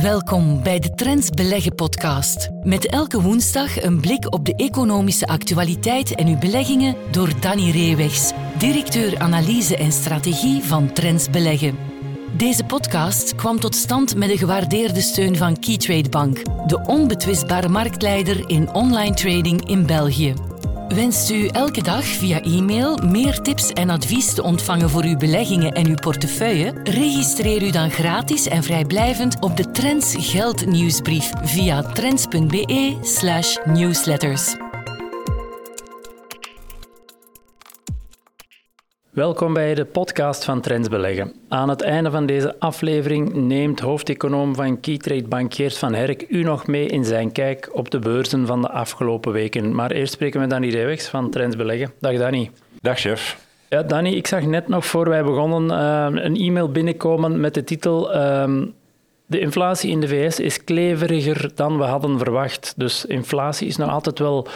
Welkom 0.00 0.62
bij 0.62 0.78
de 0.78 0.94
Trends 0.94 1.30
Beleggen 1.30 1.74
podcast. 1.74 2.48
Met 2.62 2.86
elke 2.86 3.22
woensdag 3.22 3.82
een 3.82 4.00
blik 4.00 4.32
op 4.34 4.44
de 4.44 4.54
economische 4.56 5.26
actualiteit 5.26 6.14
en 6.14 6.26
uw 6.26 6.38
beleggingen 6.38 6.96
door 7.10 7.40
Danny 7.40 7.70
Reewegs, 7.70 8.32
directeur 8.58 9.18
analyse 9.18 9.76
en 9.76 9.92
strategie 9.92 10.62
van 10.62 10.92
Trends 10.92 11.30
Beleggen. 11.30 11.76
Deze 12.36 12.64
podcast 12.64 13.34
kwam 13.34 13.60
tot 13.60 13.74
stand 13.74 14.16
met 14.16 14.28
de 14.28 14.38
gewaardeerde 14.38 15.00
steun 15.00 15.36
van 15.36 15.58
Keytrade 15.58 16.08
Bank, 16.08 16.42
de 16.66 16.80
onbetwistbare 16.86 17.68
marktleider 17.68 18.48
in 18.48 18.72
online 18.72 19.14
trading 19.14 19.68
in 19.68 19.86
België. 19.86 20.51
Wenst 20.94 21.30
u 21.30 21.46
elke 21.46 21.82
dag 21.82 22.04
via 22.04 22.42
e-mail 22.42 22.96
meer 22.96 23.40
tips 23.40 23.72
en 23.72 23.90
advies 23.90 24.34
te 24.34 24.42
ontvangen 24.42 24.90
voor 24.90 25.04
uw 25.04 25.16
beleggingen 25.16 25.72
en 25.72 25.86
uw 25.86 25.94
portefeuille? 25.94 26.72
Registreer 26.84 27.62
u 27.62 27.70
dan 27.70 27.90
gratis 27.90 28.46
en 28.46 28.62
vrijblijvend 28.62 29.36
op 29.40 29.56
de 29.56 29.70
Trends 29.70 30.14
Geld 30.18 30.66
nieuwsbrief 30.66 31.30
via 31.42 31.82
trends.be/newsletters. 31.82 34.61
Welkom 39.12 39.52
bij 39.52 39.74
de 39.74 39.84
podcast 39.84 40.44
van 40.44 40.60
Trends 40.60 40.88
Beleggen. 40.88 41.32
Aan 41.48 41.68
het 41.68 41.82
einde 41.82 42.10
van 42.10 42.26
deze 42.26 42.58
aflevering 42.58 43.34
neemt 43.34 43.80
hoofdeconoom 43.80 44.54
van 44.54 44.80
Keytrade 44.80 45.28
Bank 45.28 45.54
Geert 45.54 45.78
van 45.78 45.94
Herk 45.94 46.24
u 46.28 46.42
nog 46.42 46.66
mee 46.66 46.86
in 46.86 47.04
zijn 47.04 47.32
kijk 47.32 47.70
op 47.72 47.90
de 47.90 47.98
beurzen 47.98 48.46
van 48.46 48.62
de 48.62 48.70
afgelopen 48.70 49.32
weken. 49.32 49.74
Maar 49.74 49.90
eerst 49.90 50.12
spreken 50.12 50.40
we 50.40 50.46
Danny 50.46 50.68
Rewegs 50.68 51.08
van 51.08 51.30
Trends 51.30 51.56
Beleggen. 51.56 51.92
Dag 52.00 52.16
Danny. 52.16 52.50
Dag 52.80 52.98
chef. 52.98 53.38
Ja, 53.68 53.82
Danny, 53.82 54.12
ik 54.12 54.26
zag 54.26 54.44
net 54.44 54.68
nog 54.68 54.86
voor 54.86 55.08
wij 55.08 55.22
begonnen 55.24 55.64
uh, 55.64 56.22
een 56.22 56.36
e-mail 56.36 56.70
binnenkomen 56.70 57.40
met 57.40 57.54
de 57.54 57.64
titel 57.64 58.14
uh, 58.16 58.62
de 59.32 59.40
inflatie 59.40 59.90
in 59.90 60.00
de 60.00 60.08
VS 60.08 60.40
is 60.40 60.64
kleveriger 60.64 61.50
dan 61.54 61.78
we 61.78 61.84
hadden 61.84 62.18
verwacht. 62.18 62.74
Dus 62.76 63.04
inflatie 63.04 63.66
is 63.66 63.76
nog 63.76 63.90
altijd 63.90 64.18
wel 64.18 64.46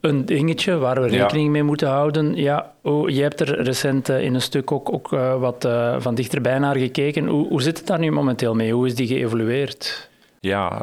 een 0.00 0.26
dingetje 0.26 0.78
waar 0.78 1.02
we 1.02 1.08
rekening 1.08 1.50
mee 1.50 1.62
moeten 1.62 1.88
houden. 1.88 2.34
Ja, 2.34 2.72
oh, 2.82 3.08
je 3.08 3.22
hebt 3.22 3.40
er 3.40 3.62
recent 3.62 4.10
uh, 4.10 4.22
in 4.22 4.34
een 4.34 4.42
stuk 4.42 4.72
ook, 4.72 4.92
ook 4.92 5.12
uh, 5.12 5.40
wat 5.40 5.64
uh, 5.64 5.96
van 5.98 6.14
dichterbij 6.14 6.58
naar 6.58 6.76
gekeken. 6.76 7.26
Hoe, 7.26 7.48
hoe 7.48 7.62
zit 7.62 7.78
het 7.78 7.86
daar 7.86 7.98
nu 7.98 8.10
momenteel 8.10 8.54
mee? 8.54 8.72
Hoe 8.72 8.86
is 8.86 8.94
die 8.94 9.06
geëvolueerd? 9.06 10.10
Ja, 10.40 10.78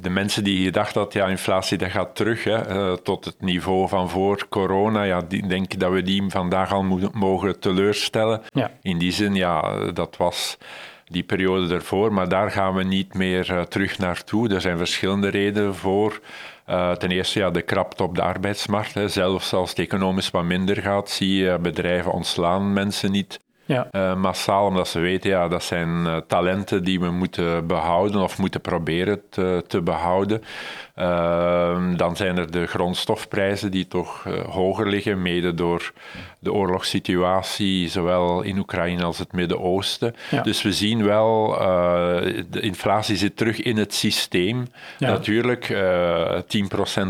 de 0.00 0.10
mensen 0.10 0.44
die 0.44 0.64
gedacht 0.64 0.94
dat 0.94 1.12
ja, 1.12 1.26
inflatie 1.26 1.78
dat 1.78 1.90
gaat 1.90 2.16
terug 2.16 2.44
hè, 2.44 2.98
tot 2.98 3.24
het 3.24 3.40
niveau 3.40 3.88
van 3.88 4.10
voor 4.10 4.46
corona, 4.48 5.02
ja, 5.02 5.20
die 5.28 5.46
denken 5.46 5.78
dat 5.78 5.92
we 5.92 6.02
die 6.02 6.24
vandaag 6.28 6.72
al 6.72 6.82
mogen 7.12 7.60
teleurstellen. 7.60 8.42
Ja. 8.52 8.70
In 8.82 8.98
die 8.98 9.12
zin, 9.12 9.34
ja, 9.34 9.78
dat 9.92 10.16
was 10.16 10.58
die 11.08 11.22
periode 11.22 11.74
ervoor, 11.74 12.12
maar 12.12 12.28
daar 12.28 12.50
gaan 12.50 12.74
we 12.74 12.82
niet 12.82 13.14
meer 13.14 13.50
uh, 13.50 13.62
terug 13.62 13.98
naartoe. 13.98 14.48
Er 14.48 14.60
zijn 14.60 14.78
verschillende 14.78 15.28
redenen 15.28 15.74
voor. 15.74 16.20
Uh, 16.68 16.92
ten 16.92 17.10
eerste 17.10 17.38
ja, 17.38 17.50
de 17.50 17.62
krapte 17.62 18.02
op 18.02 18.14
de 18.14 18.22
arbeidsmarkt. 18.22 18.94
Hè. 18.94 19.08
Zelfs 19.08 19.52
als 19.52 19.70
het 19.70 19.78
economisch 19.78 20.30
wat 20.30 20.44
minder 20.44 20.76
gaat, 20.76 21.10
zie 21.10 21.36
je 21.36 21.58
bedrijven 21.58 22.12
ontslaan 22.12 22.72
mensen 22.72 23.10
niet 23.10 23.40
ja. 23.66 23.88
uh, 23.92 24.14
massaal, 24.14 24.66
omdat 24.66 24.88
ze 24.88 24.98
weten 25.00 25.30
ja, 25.30 25.48
dat 25.48 25.62
zijn 25.62 26.22
talenten 26.26 26.84
die 26.84 27.00
we 27.00 27.10
moeten 27.10 27.66
behouden 27.66 28.22
of 28.22 28.38
moeten 28.38 28.60
proberen 28.60 29.20
te, 29.30 29.64
te 29.66 29.80
behouden. 29.80 30.42
Uh, 30.98 31.96
dan 31.96 32.16
zijn 32.16 32.36
er 32.36 32.50
de 32.50 32.66
grondstofprijzen 32.66 33.70
die 33.70 33.88
toch 33.88 34.24
uh, 34.24 34.44
hoger 34.44 34.88
liggen, 34.88 35.22
mede 35.22 35.54
door 35.54 35.92
de 36.38 36.52
oorlogssituatie, 36.52 37.88
zowel 37.88 38.42
in 38.42 38.58
Oekraïne 38.58 39.02
als 39.02 39.18
het 39.18 39.32
Midden-Oosten. 39.32 40.14
Ja. 40.30 40.42
Dus 40.42 40.62
we 40.62 40.72
zien 40.72 41.04
wel, 41.04 41.48
de 42.50 42.60
inflatie 42.60 43.16
zit 43.16 43.36
terug 43.36 43.62
in 43.62 43.76
het 43.76 43.94
systeem. 43.94 44.66
Ja. 44.98 45.10
Natuurlijk, 45.10 45.76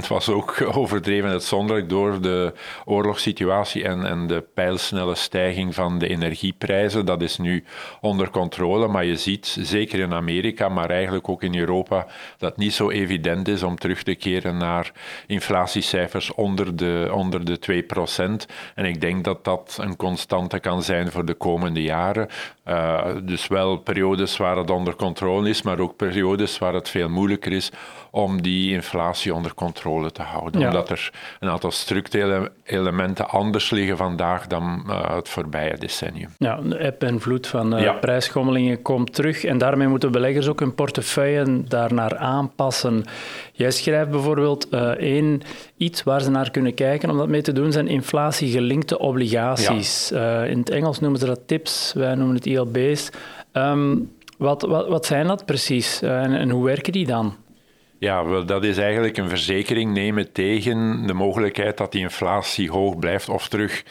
10% 0.05 0.07
was 0.09 0.29
ook 0.29 0.65
overdreven 0.75 1.31
uitzonderlijk 1.31 1.89
door 1.89 2.21
de 2.21 2.53
oorlogssituatie 2.85 3.85
en, 3.85 4.07
en 4.07 4.27
de 4.27 4.45
pijlsnelle 4.55 5.15
stijging 5.15 5.75
van 5.75 5.99
de 5.99 6.09
energieprijzen. 6.47 7.07
Dat 7.07 7.23
is 7.23 7.39
nu 7.39 7.65
onder 8.01 8.31
controle, 8.31 8.89
maar 8.89 9.05
je 9.05 9.17
ziet, 9.17 9.57
zeker 9.61 9.99
in 9.99 10.13
Amerika, 10.13 10.69
maar 10.69 10.91
eigenlijk 10.91 11.29
ook 11.29 11.43
in 11.43 11.57
Europa, 11.57 12.07
dat 12.39 12.51
het 12.51 12.59
niet 12.59 12.73
zo 12.73 12.91
evident 12.91 13.49
is 13.49 13.63
om 13.63 13.77
terug 13.77 14.03
te 14.03 14.15
keren 14.15 14.57
naar 14.57 14.93
inflatiecijfers 15.27 16.35
onder 16.35 16.77
de, 16.77 17.11
onder 17.13 17.45
de 17.45 17.85
2%. 18.49 18.53
En 18.75 18.85
ik 18.85 19.01
denk 19.01 19.25
dat 19.25 19.45
dat 19.45 19.79
een 19.81 19.97
constante 19.97 20.59
kan 20.59 20.83
zijn 20.83 21.11
voor 21.11 21.25
de 21.25 21.35
komende 21.35 21.83
jaren. 21.83 22.29
Uh, 22.69 23.05
dus 23.23 23.47
wel 23.47 23.77
periodes 23.77 24.37
waar 24.37 24.57
het 24.57 24.71
onder 24.71 24.97
controle 24.97 25.49
is, 25.49 25.63
maar 25.63 25.79
ook 25.79 25.97
periodes 25.97 26.59
waar 26.59 26.75
het 26.75 26.89
veel 26.89 27.09
moeilijker 27.09 27.53
is 27.53 27.71
om 28.17 28.43
die 28.43 28.73
inflatie 28.73 29.35
onder 29.35 29.55
controle 29.55 30.13
te 30.13 30.23
houden. 30.23 30.61
Ja. 30.61 30.67
Omdat 30.67 30.89
er 30.89 31.11
een 31.41 31.49
aantal 31.49 31.71
structurele 31.71 32.53
elementen 32.65 33.29
anders 33.29 33.71
liggen 33.71 33.97
vandaag 33.97 34.47
dan 34.47 34.85
uh, 34.87 35.15
het 35.15 35.29
voorbije 35.29 35.77
decennium. 35.79 36.31
Ja, 36.39 36.61
de 36.63 36.79
eb 36.79 37.03
en 37.03 37.21
vloed 37.21 37.47
van 37.47 37.77
uh, 37.77 37.83
ja. 37.83 37.93
prijsschommelingen 37.93 38.83
komt 38.83 39.15
terug 39.15 39.45
en 39.45 39.59
daarmee 39.59 39.89
moeten 39.89 40.13
beleggers 40.13 40.49
ook 40.49 40.61
hun 40.61 40.75
portefeuille 40.75 41.63
daarnaar 41.63 42.17
aanpassen. 42.17 43.05
Jij 43.53 43.71
schrijft 43.71 44.11
bijvoorbeeld 44.11 44.67
uh, 44.71 44.89
één 44.89 45.43
iets 45.77 46.03
waar 46.03 46.21
ze 46.21 46.31
naar 46.31 46.51
kunnen 46.51 46.75
kijken 46.75 47.11
om 47.11 47.17
dat 47.17 47.29
mee 47.29 47.43
te 47.43 47.53
doen, 47.53 47.73
zijn 47.73 47.89
inflatiegelinkte 47.89 48.99
obligaties. 48.99 50.09
Ja. 50.09 50.45
in 50.45 50.59
het 50.59 50.71
Engels 50.71 51.01
noemen 51.01 51.21
ze 51.21 51.27
dat 51.27 51.41
tips, 51.47 51.93
wij 51.93 52.15
noemen 52.15 52.35
het 52.35 52.47
ILB's. 52.47 53.11
Um, 53.53 54.15
wat, 54.39 54.63
wat, 54.63 54.89
wat 54.89 55.07
zijn 55.07 55.27
dat 55.27 55.45
precies 55.45 56.03
en, 56.03 56.33
en 56.33 56.51
hoe 56.51 56.65
werken 56.65 56.93
die 56.93 57.07
dan? 57.07 57.35
Ja, 57.99 58.25
wel, 58.25 58.47
dat 58.47 58.65
is 58.65 58.79
eigenlijk 58.79 59.17
een 59.17 59.29
verzekering 59.29 59.93
nemen 59.93 60.33
tegen 60.33 61.07
de 61.07 61.13
mogelijkheid 61.13 61.77
dat 61.77 61.93
die 61.93 62.01
inflatie 62.01 62.71
hoog 62.71 62.99
blijft 62.99 63.29
of 63.29 63.49
terug 63.49 63.85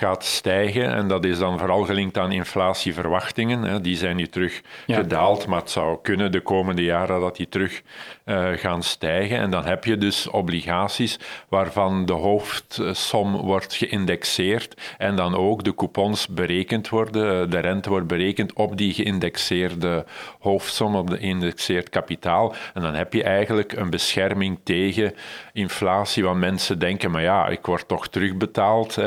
gaat 0.00 0.24
stijgen. 0.24 0.94
En 0.94 1.08
dat 1.08 1.24
is 1.24 1.38
dan 1.38 1.58
vooral 1.58 1.84
gelinkt 1.84 2.18
aan 2.18 2.32
inflatieverwachtingen. 2.32 3.62
Hè. 3.62 3.80
Die 3.80 3.96
zijn 3.96 4.16
nu 4.16 4.26
terug 4.26 4.60
ja. 4.86 4.96
gedaald, 4.96 5.46
maar 5.46 5.60
het 5.60 5.70
zou 5.70 5.98
kunnen 6.02 6.32
de 6.32 6.40
komende 6.40 6.82
jaren 6.82 7.20
dat 7.20 7.36
die 7.36 7.48
terug 7.48 7.82
uh, 8.24 8.48
gaan 8.52 8.82
stijgen. 8.82 9.38
En 9.38 9.50
dan 9.50 9.64
heb 9.64 9.84
je 9.84 9.98
dus 9.98 10.28
obligaties 10.28 11.18
waarvan 11.48 12.06
de 12.06 12.12
hoofdsom 12.12 13.36
wordt 13.36 13.74
geïndexeerd 13.74 14.80
en 14.98 15.16
dan 15.16 15.34
ook 15.34 15.64
de 15.64 15.74
coupons 15.74 16.28
berekend 16.28 16.88
worden. 16.88 17.50
De 17.50 17.58
rente 17.58 17.88
wordt 17.88 18.06
berekend 18.06 18.52
op 18.52 18.76
die 18.76 18.92
geïndexeerde 18.92 20.04
hoofdsom, 20.38 20.96
op 20.96 21.10
de 21.10 21.16
geïndexeerd 21.16 21.88
kapitaal. 21.88 22.54
En 22.74 22.82
dan 22.82 22.94
heb 22.94 23.12
je 23.12 23.22
eigenlijk 23.22 23.72
een 23.72 23.90
bescherming 23.90 24.58
tegen 24.62 25.14
inflatie, 25.52 26.24
want 26.24 26.38
mensen 26.38 26.78
denken, 26.78 27.10
maar 27.10 27.22
ja, 27.22 27.48
ik 27.48 27.66
word 27.66 27.88
toch 27.88 28.08
terugbetaald 28.08 28.98
uh, 28.98 29.04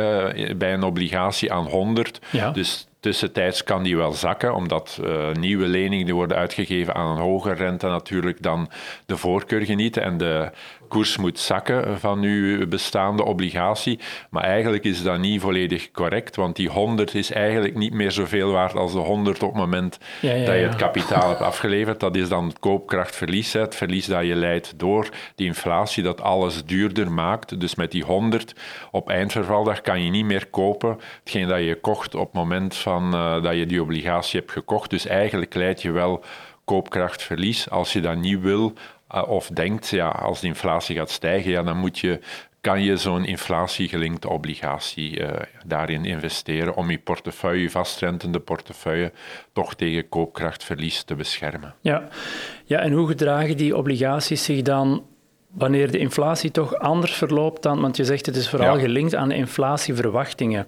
bij 0.56 0.74
een 0.74 0.83
obligatie 0.84 1.54
aan 1.54 1.66
100. 1.66 2.20
Ja. 2.32 2.52
Dus 2.52 2.88
tussentijds 3.00 3.64
kan 3.64 3.84
die 3.84 3.98
wel 3.98 4.12
zakken, 4.12 4.56
omdat 4.56 5.00
uh, 5.04 5.32
nieuwe 5.32 5.68
leningen 5.68 6.06
die 6.06 6.16
worden 6.16 6.38
uitgegeven 6.38 6.96
aan 6.96 7.12
een 7.12 7.24
hogere 7.24 7.54
rente 7.54 7.88
natuurlijk 7.88 8.42
dan 8.42 8.70
de 9.06 9.18
voorkeur 9.18 9.66
genieten. 9.66 10.04
En 10.04 10.18
de 10.18 10.52
koers 10.94 11.18
moet 11.18 11.40
zakken 11.40 12.00
van 12.00 12.22
uw 12.22 12.68
bestaande 12.68 13.26
obligatie. 13.26 14.00
Maar 14.30 14.44
eigenlijk 14.44 14.84
is 14.84 15.04
dat 15.04 15.20
niet 15.20 15.42
volledig 15.42 15.92
correct, 15.92 16.36
want 16.36 16.56
die 16.56 16.70
100 16.70 17.16
is 17.16 17.32
eigenlijk 17.32 17.76
niet 17.76 17.94
meer 17.94 18.12
zoveel 18.12 18.52
waard 18.52 18.76
als 18.76 18.92
de 18.92 19.00
100 19.00 19.44
op 19.44 19.50
het 19.50 19.60
moment 19.60 19.98
ja, 20.22 20.34
ja, 20.34 20.46
dat 20.46 20.56
je 20.56 20.62
het 20.62 20.76
kapitaal 20.76 21.30
hebt 21.30 21.42
afgeleverd. 21.42 22.00
Dat 22.00 22.16
is 22.16 22.30
dan 22.30 22.48
het 22.48 22.60
koopkrachtverlies, 22.60 23.54
het 23.54 23.76
verlies 23.76 24.06
dat 24.06 24.26
je 24.26 24.36
leidt 24.36 24.74
door 24.80 25.10
die 25.36 25.48
inflatie, 25.48 26.04
dat 26.04 26.22
alles 26.22 26.66
duurder 26.66 27.12
maakt. 27.12 27.60
Dus 27.60 27.76
met 27.76 27.92
die 27.92 28.04
100 28.04 28.54
op 28.92 29.10
eindvervaldag 29.10 29.82
kan 29.82 30.04
je 30.04 30.10
niet 30.10 30.26
meer 30.26 30.48
kopen 30.48 31.00
hetgeen 31.20 31.48
dat 31.48 31.60
je 31.60 31.76
kocht 31.76 32.16
op 32.16 32.26
het 32.26 32.34
moment 32.34 32.76
van, 32.76 33.16
uh, 33.16 33.44
dat 33.44 33.56
je 33.56 33.66
die 33.66 33.82
obligatie 33.82 34.40
hebt 34.40 34.52
gekocht. 34.52 34.90
Dus 34.90 35.06
eigenlijk 35.06 35.54
leid 35.54 35.82
je 35.82 35.92
wel 35.92 36.24
koopkrachtverlies 36.66 37.70
als 37.70 37.94
je 37.94 38.02
dat 38.02 38.16
niet 38.16 38.42
wil 38.42 38.74
of 39.22 39.48
denkt, 39.48 39.88
ja, 39.88 40.08
als 40.08 40.40
de 40.40 40.48
inflatie 40.48 40.96
gaat 40.96 41.10
stijgen, 41.10 41.52
ja, 41.52 41.64
dan 41.64 41.78
moet 41.78 42.00
je, 42.00 42.20
kan 42.62 42.82
je 42.82 42.98
zo'n 42.98 43.26
inflatiegelinkte 43.26 44.30
obligatie 44.30 45.20
uh, 45.20 45.30
daarin 45.66 46.06
investeren 46.06 46.76
om 46.76 46.90
je 46.90 47.00
portefeuille, 47.00 47.62
je 47.62 47.70
vastrentende 47.70 48.40
portefeuille, 48.40 49.12
toch 49.54 49.76
tegen 49.76 50.10
koopkrachtverlies 50.10 51.04
te 51.04 51.16
beschermen. 51.16 51.74
Ja. 51.82 52.08
ja, 52.66 52.80
en 52.80 52.92
hoe 52.92 53.08
gedragen 53.08 53.58
die 53.58 53.78
obligaties 53.78 54.44
zich 54.44 54.62
dan 54.62 55.04
wanneer 55.54 55.92
de 55.92 55.98
inflatie 55.98 56.52
toch 56.52 56.76
anders 56.76 57.14
verloopt 57.14 57.64
dan, 57.64 57.82
want 57.82 57.98
je 57.98 58.06
zegt 58.06 58.26
het 58.26 58.36
is 58.36 58.50
vooral 58.50 58.76
ja. 58.76 58.82
gelinkt 58.82 59.16
aan 59.16 59.30
de 59.30 59.36
inflatieverwachtingen. 59.36 60.68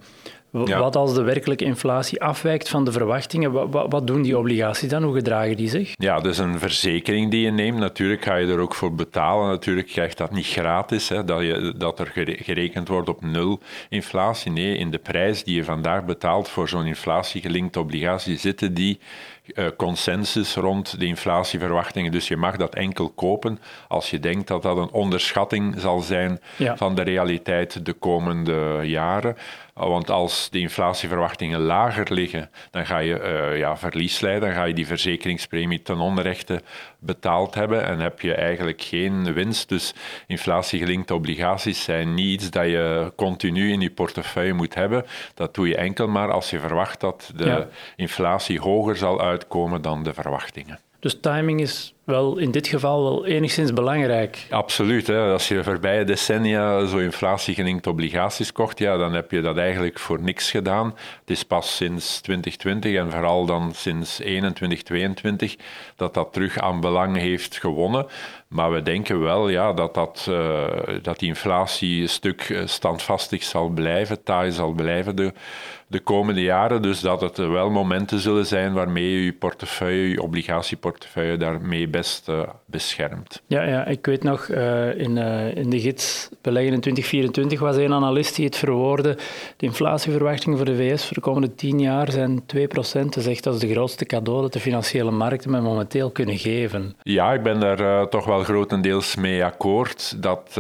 Ja. 0.63 0.80
Wat 0.80 0.96
als 0.96 1.13
de 1.13 1.22
werkelijke 1.22 1.63
inflatie 1.63 2.22
afwijkt 2.22 2.69
van 2.69 2.86
de 2.86 2.92
verwachtingen? 2.92 3.52
Wat, 3.52 3.86
wat, 3.90 4.07
doen 4.07 4.22
die 4.22 4.38
obligaties 4.38 4.90
dan? 4.90 5.04
Hoe 5.04 5.13
gedragen 5.16 5.57
die 5.57 5.69
zich? 5.69 5.92
Ja, 5.94 6.16
dat 6.16 6.31
is 6.31 6.38
een 6.38 6.60
verzekering 6.60 7.31
die 7.31 7.42
je 7.42 7.52
neemt. 7.52 7.78
Natuurlijk 7.78 8.24
ga 8.24 8.36
je 8.36 8.48
er 8.48 8.60
ook 8.60 8.75
voor 8.75 8.94
betalen. 8.94 9.48
Natuurlijk 9.48 9.88
krijgt 9.88 10.18
dat 10.18 10.31
niet 10.31 10.46
gratis, 10.46 11.10
hè, 11.10 11.24
dat, 11.24 11.42
je, 11.42 11.74
dat 11.78 12.00
er 12.00 12.12
gerekend 12.25 12.88
wordt 12.88 13.10
op 13.10 13.22
nul 13.22 13.60
inflatie. 13.90 14.52
Nee, 14.52 14.78
in 14.78 14.92
de 14.92 14.98
prijs 14.98 15.44
die 15.44 15.56
je 15.56 15.63
vandaag 15.63 16.06
betaalt 16.06 16.50
voor 16.50 16.69
zo'n 16.69 16.86
inflatiegelinkte 16.86 17.80
obligatie 17.80 18.38
zitten 18.38 18.74
die 18.74 19.00
uh, 19.54 19.66
consensus 19.78 20.56
rond 20.56 21.00
de 21.00 21.06
inflatieverwachtingen. 21.06 22.12
Dus 22.12 22.28
je 22.28 22.38
mag 22.38 22.57
dat 22.57 22.75
enkel 22.75 23.10
kopen 23.10 23.60
als 23.88 24.10
je 24.10 24.19
denkt 24.19 24.48
dat 24.48 24.62
dat 24.62 24.78
een 24.78 24.92
onderschatting 24.92 25.75
zal 25.78 26.00
zijn 26.00 26.40
van 26.75 26.96
de 26.96 27.02
realiteit 27.02 27.86
de 27.86 27.94
komende 27.94 28.80
jaren. 28.84 29.36
Want 29.80 30.10
als 30.10 30.50
de 30.50 30.60
inflatieverwachtingen 30.60 31.60
lager 31.60 32.13
liggen, 32.13 32.50
dan 32.72 32.86
ga 32.86 32.98
je 32.98 33.19
uh, 33.19 33.57
ja, 33.57 33.77
verlies 33.77 34.19
leiden, 34.19 34.48
dan 34.48 34.57
ga 34.57 34.63
je 34.63 34.74
die 34.74 34.88
verzekeringspremie 34.88 35.81
ten 35.81 35.98
onrechte 35.98 36.62
betaald 37.00 37.56
hebben 37.56 37.86
en 37.86 38.00
heb 38.00 38.22
je 38.22 38.33
eigenlijk 38.33 38.81
geen 38.81 39.33
winst. 39.33 39.69
Dus 39.69 39.94
inflatiegelinkte 40.27 41.13
obligaties 41.13 41.83
zijn 41.83 42.13
niet 42.13 42.42
iets 42.42 42.50
dat 42.50 42.66
je 42.66 43.13
continu 43.16 43.72
in 43.72 43.81
je 43.81 43.92
portefeuille 43.92 44.54
moet 44.54 44.75
hebben. 44.75 45.06
Dat 45.33 45.56
doe 45.56 45.68
je 45.68 45.75
enkel 45.75 46.07
maar 46.07 46.31
als 46.31 46.50
je 46.50 46.60
verwacht 46.60 47.00
dat 47.00 47.31
de 47.36 47.68
inflatie 47.95 48.60
hoger 48.60 48.98
zal 48.98 49.21
uitkomen 49.21 49.81
dan 49.81 50.04
de 50.04 50.13
verwachtingen. 50.13 50.80
Dus 51.00 51.19
timing 51.19 51.62
is 51.62 51.94
wel 52.06 52.38
in 52.38 52.52
dit 52.52 52.68
geval 52.68 53.04
wel 53.04 53.25
enigszins 53.25 53.74
belangrijk. 53.74 54.46
Absoluut. 54.50 55.07
Hè. 55.07 55.31
Als 55.31 55.48
je 55.48 55.63
voorbije 55.63 56.04
decennia 56.04 56.86
zo 56.86 56.98
inflatiegelinkt 56.98 57.88
obligaties 57.88 58.52
kocht, 58.52 58.80
ja, 58.80 58.98
dan 58.98 59.13
heb 59.13 59.31
je 59.31 59.42
dat 59.42 59.57
eigenlijk 59.57 60.00
voor 60.00 60.22
niks 60.22 60.52
gedaan. 60.52 60.96
Het 61.19 61.30
is 61.30 61.44
pas 61.44 61.75
sinds 61.75 62.22
2020 62.22 62.96
en 62.96 63.12
vooral 63.12 63.46
dan 63.46 63.74
sinds 63.74 64.16
2021, 64.16 64.84
2022 64.84 65.56
dat 65.96 66.13
dat 66.13 66.34
terug 66.34 66.57
aan 66.57 66.80
belang 66.80 67.18
heeft 67.18 67.57
gewonnen. 67.57 68.06
Maar 68.48 68.72
we 68.72 68.81
denken 68.81 69.22
wel 69.22 69.50
ja, 69.50 69.74
dat, 69.74 69.94
dat, 69.94 70.25
uh, 70.30 70.63
dat 71.02 71.19
die 71.19 71.30
inflatie 71.30 72.02
een 72.02 72.10
stuk 72.10 72.62
standvastig 72.66 73.44
zal 73.44 73.69
blijven, 73.69 74.24
taai 74.24 74.52
zal 74.52 74.72
blijven 74.72 75.16
de, 75.16 75.34
de 75.88 76.00
komende 76.00 76.42
jaren. 76.42 76.82
Dus 76.82 77.00
dat 77.00 77.22
het 77.22 77.38
wel 77.38 77.70
momenten 77.70 78.20
zullen 78.20 78.46
zijn 78.46 78.74
waarmee 78.74 79.12
je 79.12 79.26
je 79.26 79.34
portefeuille, 79.34 80.10
je 80.10 80.22
obligatieportefeuille 80.22 81.38
daarmee 81.38 81.88
best 81.88 82.30
uh, 82.30 82.40
beschermt. 82.66 83.42
Ja, 83.48 83.64
ja, 83.64 83.86
ik 83.86 84.06
weet 84.06 84.24
nog, 84.24 84.48
uh, 84.48 85.00
in, 85.00 85.18
uh, 85.18 85.56
in 85.56 85.70
de 85.70 85.80
gids 85.80 86.30
Beleggen 86.42 86.74
in 86.74 86.80
2024 86.80 87.60
was 87.60 87.76
een 87.76 87.94
analist 87.94 88.36
die 88.36 88.46
het 88.46 88.56
verwoordde. 88.56 89.18
De 89.58 89.66
inflatieverwachtingen 89.66 90.58
voor 90.58 90.66
de 90.66 90.76
VS 90.76 91.06
voor 91.06 91.14
de 91.14 91.22
komende 91.22 91.56
tien 91.56 91.80
jaar 91.80 92.12
zijn 92.12 92.42
2%. 92.42 92.70
Dat 92.92 93.16
is 93.16 93.28
echt 93.28 93.44
dat 93.44 93.54
is 93.54 93.60
de 93.60 93.72
grootste 93.72 94.06
cadeau 94.06 94.42
dat 94.42 94.54
de 94.54 94.60
financiële 94.60 95.12
markten 95.12 95.52
me 95.52 95.62
momenteel 95.62 96.12
kunnen 96.12 96.38
geven. 96.38 96.96
Ja, 97.02 97.34
ik 97.34 97.44
ben 97.44 97.60
daar 97.60 98.10
toch 98.10 98.26
wel 98.26 98.44
grotendeels 98.44 99.16
mee 99.16 99.46
akkoord. 99.46 100.24
Dat, 100.24 100.52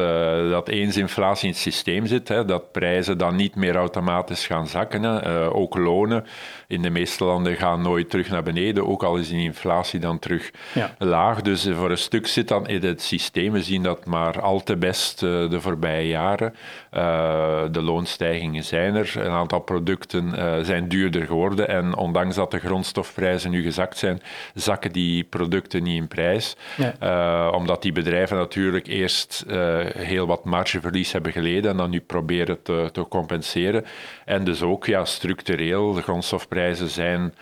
dat 0.49 0.67
eens 0.67 0.97
inflatie 0.97 1.47
in 1.47 1.53
het 1.53 1.61
systeem 1.61 2.05
zit, 2.05 2.27
hè, 2.27 2.45
dat 2.45 2.71
prijzen 2.71 3.17
dan 3.17 3.35
niet 3.35 3.55
meer 3.55 3.75
automatisch 3.75 4.47
gaan 4.47 4.67
zakken. 4.67 5.03
Hè. 5.03 5.14
Ook 5.53 5.77
lonen 5.77 6.25
in 6.67 6.81
de 6.81 6.89
meeste 6.89 7.23
landen 7.23 7.55
gaan 7.55 7.81
nooit 7.81 8.09
terug 8.09 8.29
naar 8.29 8.43
beneden, 8.43 8.87
ook 8.87 9.03
al 9.03 9.17
is 9.17 9.29
die 9.29 9.43
inflatie 9.43 9.99
dan 9.99 10.19
terug 10.19 10.51
ja. 10.73 10.95
laag. 10.97 11.41
Dus 11.41 11.69
voor 11.73 11.91
een 11.91 11.97
stuk 11.97 12.27
zit 12.27 12.47
dan 12.47 12.67
in 12.67 12.83
het 12.83 13.01
systeem. 13.01 13.51
We 13.51 13.63
zien 13.63 13.83
dat 13.83 14.05
maar 14.05 14.41
al 14.41 14.63
te 14.63 14.77
best 14.77 15.23
uh, 15.23 15.49
de 15.49 15.61
voorbije 15.61 16.07
jaren. 16.07 16.55
Uh, 16.93 17.63
de 17.71 17.81
loonstijgingen 17.81 18.63
zijn 18.63 18.95
er. 18.95 19.13
Een 19.15 19.31
aantal 19.31 19.59
producten 19.59 20.33
zijn 20.65 20.87
duurder 20.87 21.25
geworden. 21.25 21.67
En 21.67 21.95
ondanks 21.95 22.35
dat 22.35 22.51
de 22.51 22.59
grondstofprijzen 22.59 23.51
nu 23.51 23.61
gezakt 23.61 23.97
zijn, 23.97 24.21
zakken 24.53 24.91
die 24.91 25.23
producten 25.23 25.83
niet 25.83 26.01
in 26.01 26.07
prijs. 26.07 26.55
Ja. 26.77 27.49
omdat 27.49 27.81
die 27.81 27.91
bedrijven 27.91 28.37
natuurlijk 28.37 28.87
eerst 28.87 29.45
heel 29.97 30.27
wat 30.27 30.45
margeverlies 30.45 31.11
hebben 31.11 31.31
geleden 31.31 31.71
en 31.71 31.77
dan 31.77 31.89
nu 31.89 31.99
proberen 31.99 32.61
te, 32.61 32.89
te 32.91 33.07
compenseren. 33.07 33.85
En 34.25 34.43
dus 34.43 34.61
ook 34.61 34.85
ja, 34.85 35.04
structureel, 35.05 35.93
de 35.93 36.01
grondstofprijzen 36.01 36.89
zijn 36.89 37.33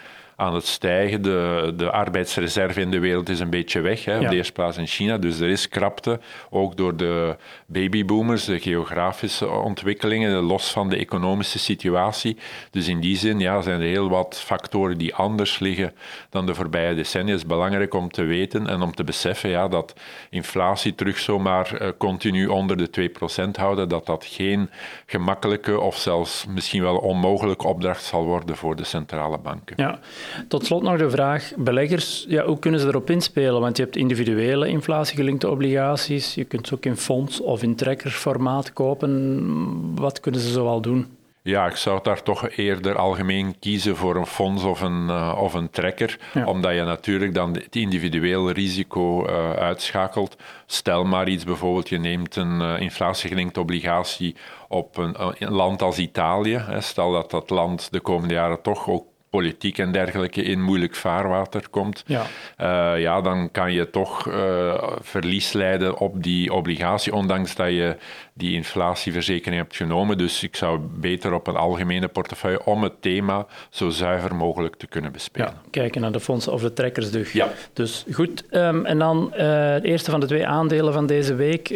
aan 0.43 0.55
het 0.55 0.65
stijgen. 0.65 1.21
De, 1.21 1.73
de 1.75 1.91
arbeidsreserve 1.91 2.81
in 2.81 2.91
de 2.91 2.99
wereld 2.99 3.29
is 3.29 3.39
een 3.39 3.49
beetje 3.49 3.81
weg, 3.81 4.05
hè, 4.05 4.19
op 4.19 4.29
de 4.29 4.35
eerste 4.35 4.53
plaats 4.53 4.77
in 4.77 4.87
China. 4.87 5.17
Dus 5.17 5.39
er 5.39 5.49
is 5.49 5.67
krapte, 5.67 6.19
ook 6.49 6.77
door 6.77 6.95
de 6.95 7.35
babyboomers, 7.65 8.45
de 8.45 8.59
geografische 8.59 9.49
ontwikkelingen, 9.49 10.31
los 10.31 10.71
van 10.71 10.89
de 10.89 10.97
economische 10.97 11.59
situatie. 11.59 12.37
Dus 12.71 12.87
in 12.87 12.99
die 12.99 13.17
zin 13.17 13.39
ja, 13.39 13.61
zijn 13.61 13.81
er 13.81 13.87
heel 13.87 14.09
wat 14.09 14.41
factoren 14.45 14.97
die 14.97 15.15
anders 15.15 15.59
liggen 15.59 15.93
dan 16.29 16.45
de 16.45 16.55
voorbije 16.55 16.95
decennia. 16.95 17.31
Het 17.31 17.41
is 17.41 17.47
belangrijk 17.47 17.93
om 17.93 18.11
te 18.11 18.23
weten 18.23 18.67
en 18.67 18.81
om 18.81 18.95
te 18.95 19.03
beseffen 19.03 19.49
ja, 19.49 19.67
dat 19.67 19.93
inflatie 20.29 20.95
terug 20.95 21.19
zomaar 21.19 21.81
uh, 21.81 21.87
continu 21.97 22.47
onder 22.47 22.77
de 22.77 23.09
2% 23.47 23.51
houden, 23.51 23.89
dat 23.89 24.05
dat 24.05 24.25
geen 24.25 24.69
gemakkelijke 25.05 25.79
of 25.79 25.97
zelfs 25.97 26.45
misschien 26.45 26.81
wel 26.81 26.97
onmogelijke 26.97 27.67
opdracht 27.67 28.03
zal 28.03 28.23
worden 28.23 28.55
voor 28.57 28.75
de 28.75 28.83
centrale 28.83 29.37
banken. 29.37 29.75
Ja. 29.77 29.99
Tot 30.47 30.65
slot 30.65 30.81
nog 30.81 30.97
de 30.97 31.09
vraag, 31.09 31.51
beleggers, 31.57 32.25
ja, 32.27 32.45
hoe 32.45 32.59
kunnen 32.59 32.79
ze 32.79 32.87
erop 32.87 33.09
inspelen? 33.09 33.61
Want 33.61 33.77
je 33.77 33.83
hebt 33.83 33.95
individuele 33.95 34.67
inflatiegelinkte 34.67 35.49
obligaties, 35.49 36.35
je 36.35 36.43
kunt 36.43 36.67
ze 36.67 36.73
ook 36.73 36.85
in 36.85 36.97
fonds 36.97 37.41
of 37.41 37.63
in 37.63 37.75
trekkerformaat 37.75 38.73
kopen. 38.73 39.95
Wat 39.95 40.19
kunnen 40.19 40.41
ze 40.41 40.51
zoal 40.51 40.81
doen? 40.81 41.07
Ja, 41.45 41.67
ik 41.67 41.75
zou 41.75 41.99
daar 42.03 42.23
toch 42.23 42.49
eerder 42.49 42.95
algemeen 42.97 43.59
kiezen 43.59 43.95
voor 43.95 44.15
een 44.15 44.25
fonds 44.25 44.63
of 44.63 44.81
een, 44.81 45.07
uh, 45.07 45.37
of 45.41 45.53
een 45.53 45.69
trekker, 45.69 46.19
omdat 46.45 46.73
je 46.73 46.83
natuurlijk 46.83 47.33
dan 47.33 47.53
het 47.53 47.75
individueel 47.75 48.51
risico 48.51 49.27
uh, 49.27 49.53
uitschakelt. 49.53 50.37
Stel 50.65 51.03
maar 51.03 51.27
iets, 51.27 51.43
bijvoorbeeld 51.43 51.89
je 51.89 51.97
neemt 51.97 52.35
een 52.35 52.61
uh, 52.61 52.79
inflatiegelinkte 52.79 53.59
obligatie 53.59 54.35
op 54.67 54.97
een, 54.97 55.15
een, 55.17 55.51
land 55.51 55.81
als 55.81 55.97
Italië. 55.97 56.57
Hè. 56.57 56.81
Stel 56.81 57.11
dat 57.11 57.31
dat 57.31 57.49
land 57.49 57.91
de 57.91 57.99
komende 57.99 58.33
jaren 58.33 58.61
toch 58.61 58.89
ook 58.89 59.05
politiek 59.33 59.77
en 59.77 59.91
dergelijke 59.91 60.43
in 60.43 60.61
moeilijk 60.61 60.95
vaarwater 60.95 61.69
komt, 61.69 62.03
ja, 62.05 62.25
uh, 62.61 63.01
ja 63.01 63.21
dan 63.21 63.51
kan 63.51 63.71
je 63.73 63.89
toch 63.89 64.27
uh, 64.27 64.83
verlies 65.01 65.53
leiden 65.53 65.97
op 65.97 66.23
die 66.23 66.53
obligatie, 66.53 67.13
ondanks 67.13 67.55
dat 67.55 67.67
je 67.67 67.95
die 68.33 68.53
inflatieverzekering 68.53 69.61
hebt 69.61 69.75
genomen. 69.75 70.17
Dus 70.17 70.43
ik 70.43 70.55
zou 70.55 70.79
beter 70.79 71.33
op 71.33 71.47
een 71.47 71.55
algemene 71.55 72.07
portefeuille 72.07 72.65
om 72.65 72.83
het 72.83 73.01
thema 73.01 73.45
zo 73.69 73.89
zuiver 73.89 74.35
mogelijk 74.35 74.75
te 74.75 74.87
kunnen 74.87 75.11
bespelen. 75.11 75.47
Ja, 75.47 75.61
kijken 75.69 76.01
naar 76.01 76.11
de 76.11 76.19
fondsen 76.19 76.53
of 76.53 76.61
de 76.61 76.73
trekkers 76.73 77.11
dus. 77.11 77.31
Ja. 77.31 77.51
Dus 77.73 78.05
goed. 78.11 78.43
Um, 78.51 78.85
en 78.85 78.99
dan 78.99 79.33
uh, 79.37 79.71
het 79.71 79.83
eerste 79.83 80.11
van 80.11 80.19
de 80.19 80.25
twee 80.25 80.47
aandelen 80.47 80.93
van 80.93 81.05
deze 81.05 81.35
week 81.35 81.67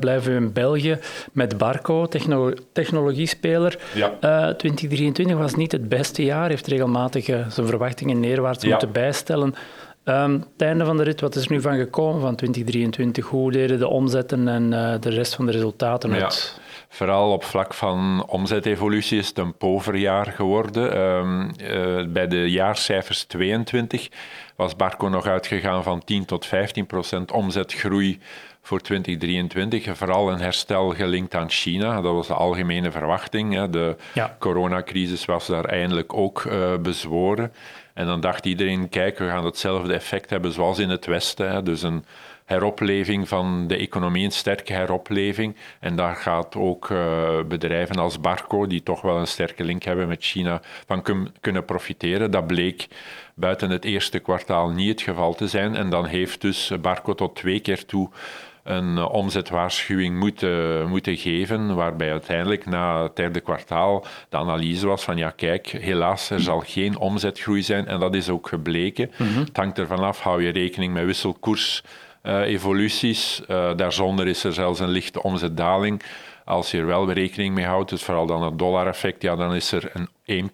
blijven 0.00 0.32
we 0.32 0.38
in 0.38 0.52
België 0.52 0.98
met 1.32 1.58
Barco, 1.58 2.06
techno 2.06 2.52
technologiespeler. 2.72 3.78
Ja. 3.94 4.08
2023 4.18 5.36
was 5.36 5.54
niet 5.54 5.72
het 5.72 5.88
beste 5.88 6.24
jaar, 6.24 6.48
heeft 6.48 6.66
regelmatig 6.66 7.05
zijn 7.12 7.66
verwachtingen 7.66 8.20
neerwaarts 8.20 8.64
moeten 8.64 8.92
bijstellen. 8.92 9.54
Um, 10.08 10.32
het 10.32 10.62
einde 10.62 10.84
van 10.84 10.96
de 10.96 11.02
rit, 11.02 11.20
wat 11.20 11.34
is 11.34 11.44
er 11.44 11.50
nu 11.50 11.60
van 11.60 11.76
gekomen 11.76 12.20
van 12.20 12.36
2023? 12.36 13.26
Hoe 13.26 13.52
deden 13.52 13.78
de 13.78 13.88
omzetten 13.88 14.48
en 14.48 14.72
uh, 14.72 14.94
de 15.00 15.10
rest 15.10 15.34
van 15.34 15.46
de 15.46 15.52
resultaten 15.52 16.12
het? 16.12 16.60
Vooral 16.88 17.32
op 17.32 17.44
vlak 17.44 17.74
van 17.74 18.24
omzetevolutie 18.28 19.18
is 19.18 19.28
het 19.28 19.38
een 19.38 19.56
pover 19.56 19.96
jaar 19.96 20.26
geworden. 20.26 20.98
Um, 20.98 21.50
uh, 21.60 22.06
bij 22.06 22.26
de 22.26 22.50
jaarcijfers 22.50 23.24
22 23.24 24.08
was 24.56 24.76
Barco 24.76 25.08
nog 25.08 25.26
uitgegaan 25.26 25.82
van 25.82 26.04
10 26.04 26.24
tot 26.24 26.46
15 26.46 26.86
procent 26.86 27.32
omzetgroei 27.32 28.18
voor 28.66 28.80
2023. 28.80 29.96
Vooral 29.96 30.30
een 30.30 30.40
herstel 30.40 30.94
gelinkt 30.94 31.34
aan 31.34 31.50
China. 31.50 32.00
Dat 32.00 32.12
was 32.12 32.26
de 32.26 32.34
algemene 32.34 32.90
verwachting. 32.90 33.64
De 33.70 33.96
ja. 34.14 34.36
coronacrisis 34.38 35.24
was 35.24 35.46
daar 35.46 35.64
eindelijk 35.64 36.14
ook 36.14 36.44
uh, 36.44 36.76
bezworen. 36.76 37.52
En 37.94 38.06
dan 38.06 38.20
dacht 38.20 38.46
iedereen, 38.46 38.88
kijk, 38.88 39.18
we 39.18 39.26
gaan 39.26 39.44
hetzelfde 39.44 39.94
effect 39.94 40.30
hebben 40.30 40.52
zoals 40.52 40.78
in 40.78 40.90
het 40.90 41.06
Westen. 41.06 41.50
Hè. 41.50 41.62
Dus 41.62 41.82
een 41.82 42.04
heropleving 42.44 43.28
van 43.28 43.66
de 43.66 43.76
economie, 43.76 44.24
een 44.24 44.30
sterke 44.30 44.72
heropleving. 44.72 45.56
En 45.80 45.96
daar 45.96 46.16
gaat 46.16 46.56
ook 46.56 46.88
uh, 46.88 47.42
bedrijven 47.48 47.96
als 47.96 48.20
Barco, 48.20 48.66
die 48.66 48.82
toch 48.82 49.00
wel 49.00 49.18
een 49.18 49.26
sterke 49.26 49.64
link 49.64 49.82
hebben 49.82 50.08
met 50.08 50.24
China, 50.24 50.60
van 50.86 51.30
kunnen 51.40 51.64
profiteren. 51.64 52.30
Dat 52.30 52.46
bleek 52.46 52.86
buiten 53.34 53.70
het 53.70 53.84
eerste 53.84 54.18
kwartaal 54.18 54.68
niet 54.68 54.88
het 54.88 55.02
geval 55.02 55.34
te 55.34 55.48
zijn. 55.48 55.76
En 55.76 55.90
dan 55.90 56.06
heeft 56.06 56.40
dus 56.40 56.72
Barco 56.80 57.14
tot 57.14 57.36
twee 57.36 57.60
keer 57.60 57.86
toe 57.86 58.10
een 58.66 58.96
uh, 58.96 59.12
omzetwaarschuwing 59.12 60.18
moeten, 60.18 60.88
moeten 60.88 61.16
geven, 61.16 61.74
waarbij 61.74 62.10
uiteindelijk 62.10 62.66
na 62.66 63.02
het 63.02 63.16
derde 63.16 63.40
kwartaal 63.40 64.06
de 64.28 64.36
analyse 64.36 64.86
was 64.86 65.04
van 65.04 65.16
ja 65.16 65.30
kijk, 65.30 65.66
helaas 65.66 66.30
er 66.30 66.40
zal 66.40 66.60
geen 66.60 66.98
omzetgroei 66.98 67.62
zijn 67.62 67.86
en 67.86 68.00
dat 68.00 68.14
is 68.14 68.28
ook 68.28 68.48
gebleken. 68.48 69.10
Mm 69.18 69.26
Het 69.36 69.56
hangt 69.56 69.78
ervan 69.78 70.00
af, 70.00 70.20
hou 70.20 70.42
je 70.42 70.50
rekening 70.50 70.92
met 70.92 71.04
wisselkoers 71.04 71.82
uh, 72.22 72.40
evoluties. 72.40 73.42
Uh, 73.48 73.70
daarzonder 73.76 74.26
is 74.26 74.44
er 74.44 74.52
zelfs 74.52 74.80
een 74.80 74.88
lichte 74.88 75.22
omzetdaling. 75.22 76.02
Als 76.44 76.70
je 76.70 76.78
er 76.78 76.86
wel 76.86 77.12
rekening 77.12 77.54
mee 77.54 77.64
houdt, 77.64 77.90
dus 77.90 78.02
vooral 78.02 78.26
dan 78.26 78.42
het 78.42 78.58
dollar-effect, 78.58 79.22
ja, 79.22 79.36
dan 79.36 79.54
is 79.54 79.72
er 79.72 79.90
een 80.24 80.50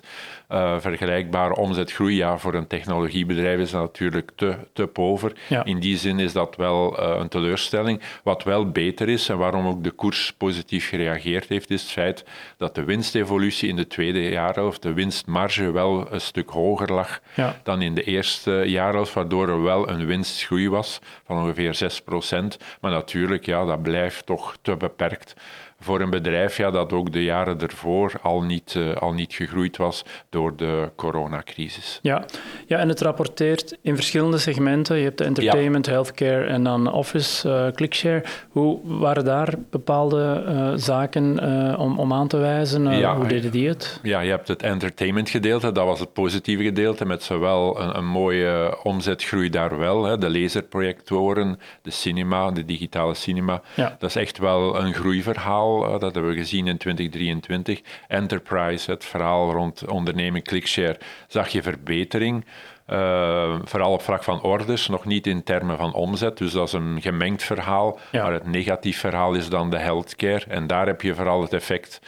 1% 0.00 0.06
uh, 0.52 0.76
vergelijkbare 0.78 1.56
omzetgroei. 1.56 2.16
Ja, 2.16 2.38
voor 2.38 2.54
een 2.54 2.66
technologiebedrijf 2.66 3.58
is 3.58 3.70
dat 3.70 3.80
natuurlijk 3.80 4.30
te, 4.34 4.56
te 4.72 4.86
pover. 4.86 5.32
In 5.64 5.80
die 5.80 5.96
zin 5.96 6.18
is 6.18 6.32
dat 6.32 6.56
wel 6.56 7.00
uh, 7.00 7.16
een 7.18 7.28
teleurstelling. 7.28 8.00
Wat 8.22 8.42
wel 8.42 8.70
beter 8.70 9.08
is 9.08 9.28
en 9.28 9.38
waarom 9.38 9.66
ook 9.66 9.84
de 9.84 9.90
koers 9.90 10.32
positief 10.36 10.88
gereageerd 10.88 11.48
heeft, 11.48 11.70
is 11.70 11.82
het 11.82 11.90
feit 11.90 12.24
dat 12.56 12.74
de 12.74 12.84
winstevolutie 12.84 13.68
in 13.68 13.76
de 13.76 13.86
tweede 13.86 14.20
jaarhelft, 14.20 14.82
de 14.82 14.92
winstmarge, 14.92 15.70
wel 15.70 16.12
een 16.12 16.20
stuk 16.20 16.50
hoger 16.50 16.92
lag 16.92 17.20
ja. 17.34 17.56
dan 17.62 17.82
in 17.82 17.94
de 17.94 18.02
eerste 18.02 18.62
jaarhelft, 18.66 19.12
waardoor 19.12 19.48
er 19.48 19.62
wel 19.62 19.88
een 19.88 20.06
winstgroei 20.06 20.68
was 20.68 20.98
van 21.24 21.36
ongeveer 21.38 22.00
6%. 22.02 22.62
Maar 22.80 22.90
natuurlijk, 22.90 23.46
ja, 23.46 23.64
dat 23.64 23.82
blijft 23.82 24.26
toch 24.26 24.56
te 24.62 24.76
beperkt 24.76 25.34
voor 25.82 26.00
een 26.00 26.10
bedrijf 26.10 26.56
ja, 26.56 26.70
dat 26.70 26.92
ook 26.92 27.12
de 27.12 27.24
jaren 27.24 27.60
ervoor 27.60 28.12
al 28.22 28.42
niet, 28.42 28.74
uh, 28.74 28.96
al 28.96 29.12
niet 29.12 29.34
gegroeid 29.34 29.76
was 29.76 30.04
door 30.28 30.56
de 30.56 30.90
coronacrisis. 30.96 31.98
Ja. 32.02 32.24
ja, 32.66 32.78
en 32.78 32.88
het 32.88 33.00
rapporteert 33.00 33.78
in 33.82 33.94
verschillende 33.94 34.38
segmenten. 34.38 34.96
Je 34.96 35.04
hebt 35.04 35.18
de 35.18 35.24
entertainment, 35.24 35.86
healthcare 35.86 36.44
en 36.44 36.64
dan 36.64 36.92
office, 36.92 37.48
uh, 37.48 37.72
clickshare. 37.74 38.24
Hoe 38.48 38.80
waren 38.82 39.24
daar 39.24 39.54
bepaalde 39.70 40.44
uh, 40.48 40.72
zaken 40.74 41.40
om, 41.78 41.98
om 41.98 42.12
aan 42.12 42.28
te 42.28 42.36
wijzen? 42.36 42.98
Ja, 42.98 43.16
hoe 43.16 43.26
deden 43.26 43.50
die 43.50 43.68
het? 43.68 44.00
Ja, 44.02 44.20
je 44.20 44.30
hebt 44.30 44.48
het 44.48 44.62
entertainment 44.62 45.30
gedeelte, 45.30 45.72
dat 45.72 45.84
was 45.84 46.00
het 46.00 46.12
positieve 46.12 46.62
gedeelte, 46.62 47.04
met 47.04 47.22
zowel 47.22 47.80
een, 47.80 47.96
een 47.96 48.06
mooie 48.06 48.78
omzetgroei 48.82 49.50
daar 49.50 49.78
wel, 49.78 50.04
hè, 50.04 50.18
de 50.18 50.30
laserprojectoren, 50.30 51.58
de 51.82 51.90
cinema, 51.90 52.50
de 52.50 52.64
digitale 52.64 53.14
cinema. 53.14 53.62
Ja. 53.74 53.96
Dat 53.98 54.08
is 54.08 54.16
echt 54.16 54.38
wel 54.38 54.80
een 54.80 54.94
groeiverhaal 54.94 55.71
eh, 55.80 55.90
dat 55.90 56.14
hebben 56.14 56.32
we 56.32 56.36
gezien 56.36 56.66
in 56.66 56.76
2023. 56.76 57.80
Enterprise, 58.08 58.90
het 58.90 59.04
verhaal 59.04 59.52
rond 59.52 59.88
onderneming 59.88 60.44
ClickShare, 60.44 60.98
zag 61.28 61.48
je 61.48 61.62
verbetering. 61.62 62.44
Uh, 62.88 63.58
vooral 63.64 63.92
op 63.92 64.02
vlak 64.02 64.22
van 64.24 64.42
orders, 64.42 64.88
nog 64.88 65.04
niet 65.04 65.26
in 65.26 65.42
termen 65.42 65.76
van 65.76 65.94
omzet. 65.94 66.38
Dus 66.38 66.52
dat 66.52 66.66
is 66.66 66.72
een 66.72 66.98
gemengd 67.00 67.42
verhaal. 67.42 67.98
Maar 68.12 68.32
het 68.32 68.46
negatief 68.46 68.98
verhaal 68.98 69.34
is 69.34 69.48
dan 69.48 69.70
de 69.70 69.78
healthcare. 69.78 70.44
En 70.48 70.66
daar 70.66 70.86
heb 70.86 71.02
je 71.02 71.14
vooral 71.14 71.42
het 71.42 71.52
effect 71.52 72.00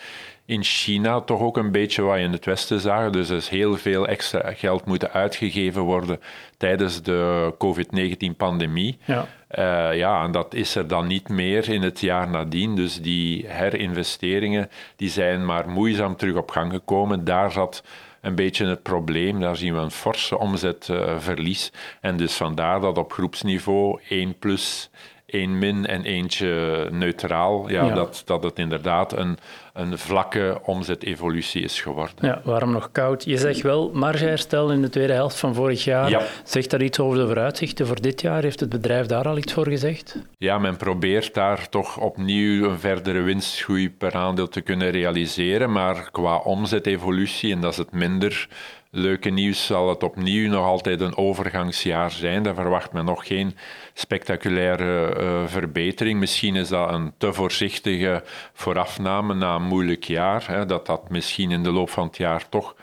in 0.46 0.62
China 0.62 1.20
toch 1.20 1.40
ook 1.40 1.56
een 1.56 1.72
beetje 1.72 2.02
wat 2.02 2.16
je 2.16 2.22
in 2.22 2.32
het 2.32 2.44
Westen 2.44 2.80
zagen. 2.80 3.12
Dus 3.12 3.28
er 3.28 3.36
is 3.36 3.48
heel 3.48 3.76
veel 3.76 4.06
extra 4.06 4.52
geld 4.52 4.84
moeten 4.84 5.12
uitgegeven 5.12 5.82
worden 5.82 6.20
tijdens 6.56 7.02
de 7.02 7.54
COVID-19-pandemie. 7.58 8.98
Ja. 9.04 9.26
Uh, 9.58 9.96
ja, 9.96 10.24
en 10.24 10.32
dat 10.32 10.54
is 10.54 10.74
er 10.74 10.86
dan 10.86 11.06
niet 11.06 11.28
meer 11.28 11.68
in 11.68 11.82
het 11.82 12.00
jaar 12.00 12.28
nadien. 12.28 12.76
Dus 12.76 13.00
die 13.00 13.46
herinvesteringen 13.48 14.70
die 14.96 15.10
zijn 15.10 15.44
maar 15.44 15.68
moeizaam 15.68 16.16
terug 16.16 16.36
op 16.36 16.50
gang 16.50 16.72
gekomen. 16.72 17.24
Daar 17.24 17.52
zat 17.52 17.84
een 18.20 18.34
beetje 18.34 18.66
het 18.66 18.82
probleem. 18.82 19.40
Daar 19.40 19.56
zien 19.56 19.74
we 19.74 19.80
een 19.80 19.90
forse 19.90 20.38
omzetverlies. 20.38 21.72
en 22.00 22.16
dus 22.16 22.34
vandaar 22.34 22.80
dat 22.80 22.98
op 22.98 23.12
groepsniveau 23.12 24.00
1 24.08 24.38
plus 24.38 24.90
één 25.26 25.58
min 25.58 25.86
en 25.86 26.04
eentje 26.04 26.88
neutraal, 26.90 27.70
ja, 27.70 27.94
Dat, 27.94 28.22
dat 28.24 28.42
het 28.42 28.58
inderdaad 28.58 29.12
een, 29.12 29.38
een 29.74 29.98
vlakke 29.98 30.60
omzetevolutie 30.62 31.62
is 31.62 31.80
geworden. 31.80 32.14
Ja, 32.20 32.40
waarom 32.44 32.72
nog 32.72 32.92
koud? 32.92 33.24
Je 33.24 33.38
zegt 33.38 33.60
wel 33.60 33.90
margeherstel 33.92 34.70
in 34.70 34.82
de 34.82 34.88
tweede 34.88 35.12
helft 35.12 35.36
van 35.36 35.54
vorig 35.54 35.84
jaar. 35.84 36.10
Ja. 36.10 36.22
Zegt 36.44 36.70
daar 36.70 36.82
iets 36.82 37.00
over 37.00 37.18
de 37.18 37.26
vooruitzichten 37.26 37.86
voor 37.86 38.00
dit 38.00 38.20
jaar? 38.20 38.42
Heeft 38.42 38.60
het 38.60 38.68
bedrijf 38.68 39.06
daar 39.06 39.28
al 39.28 39.36
iets 39.36 39.52
voor 39.52 39.68
gezegd? 39.68 40.16
Ja, 40.38 40.58
men 40.58 40.76
probeert 40.76 41.34
daar 41.34 41.68
toch 41.68 41.98
opnieuw 41.98 42.70
een 42.70 42.78
verdere 42.78 43.20
winstgroei 43.20 43.90
per 43.90 44.14
aandeel 44.14 44.48
te 44.48 44.60
kunnen 44.60 44.90
realiseren, 44.90 45.72
maar 45.72 46.10
qua 46.10 46.36
omzetevolutie, 46.36 47.52
en 47.52 47.60
dat 47.60 47.72
is 47.72 47.78
het 47.78 47.92
minder 47.92 48.48
leuke 48.94 49.30
nieuws 49.30 49.66
zal 49.66 49.88
het 49.88 50.02
opnieuw 50.02 50.48
nog 50.50 50.66
altijd 50.66 51.00
een 51.00 51.16
overgangsjaar 51.16 52.10
zijn. 52.10 52.42
Daar 52.42 52.54
verwacht 52.54 52.92
men 52.92 53.04
nog 53.04 53.26
geen 53.26 53.56
spectaculaire 53.94 55.16
uh, 55.20 55.46
verbetering. 55.46 56.18
Misschien 56.18 56.56
is 56.56 56.68
dat 56.68 56.92
een 56.92 57.12
te 57.18 57.32
voorzichtige 57.32 58.22
voorafname 58.52 59.34
na 59.34 59.58
moeilijk 59.64 60.04
jaar. 60.04 60.44
Hè, 60.46 60.66
dat 60.66 60.86
dat 60.86 61.10
misschien 61.10 61.50
in 61.50 61.62
de 61.62 61.70
loop 61.70 61.90
van 61.90 62.06
het 62.06 62.16
jaar 62.16 62.48
toch 62.48 62.74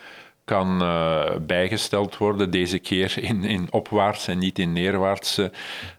kan 0.45 0.81
uh, 0.81 1.23
bijgesteld 1.41 2.17
worden, 2.17 2.51
deze 2.51 2.79
keer 2.79 3.23
in, 3.23 3.43
in 3.43 3.67
opwaarts 3.69 4.27
en 4.27 4.37
niet 4.37 4.59
in 4.59 4.73
neerwaartse 4.73 5.51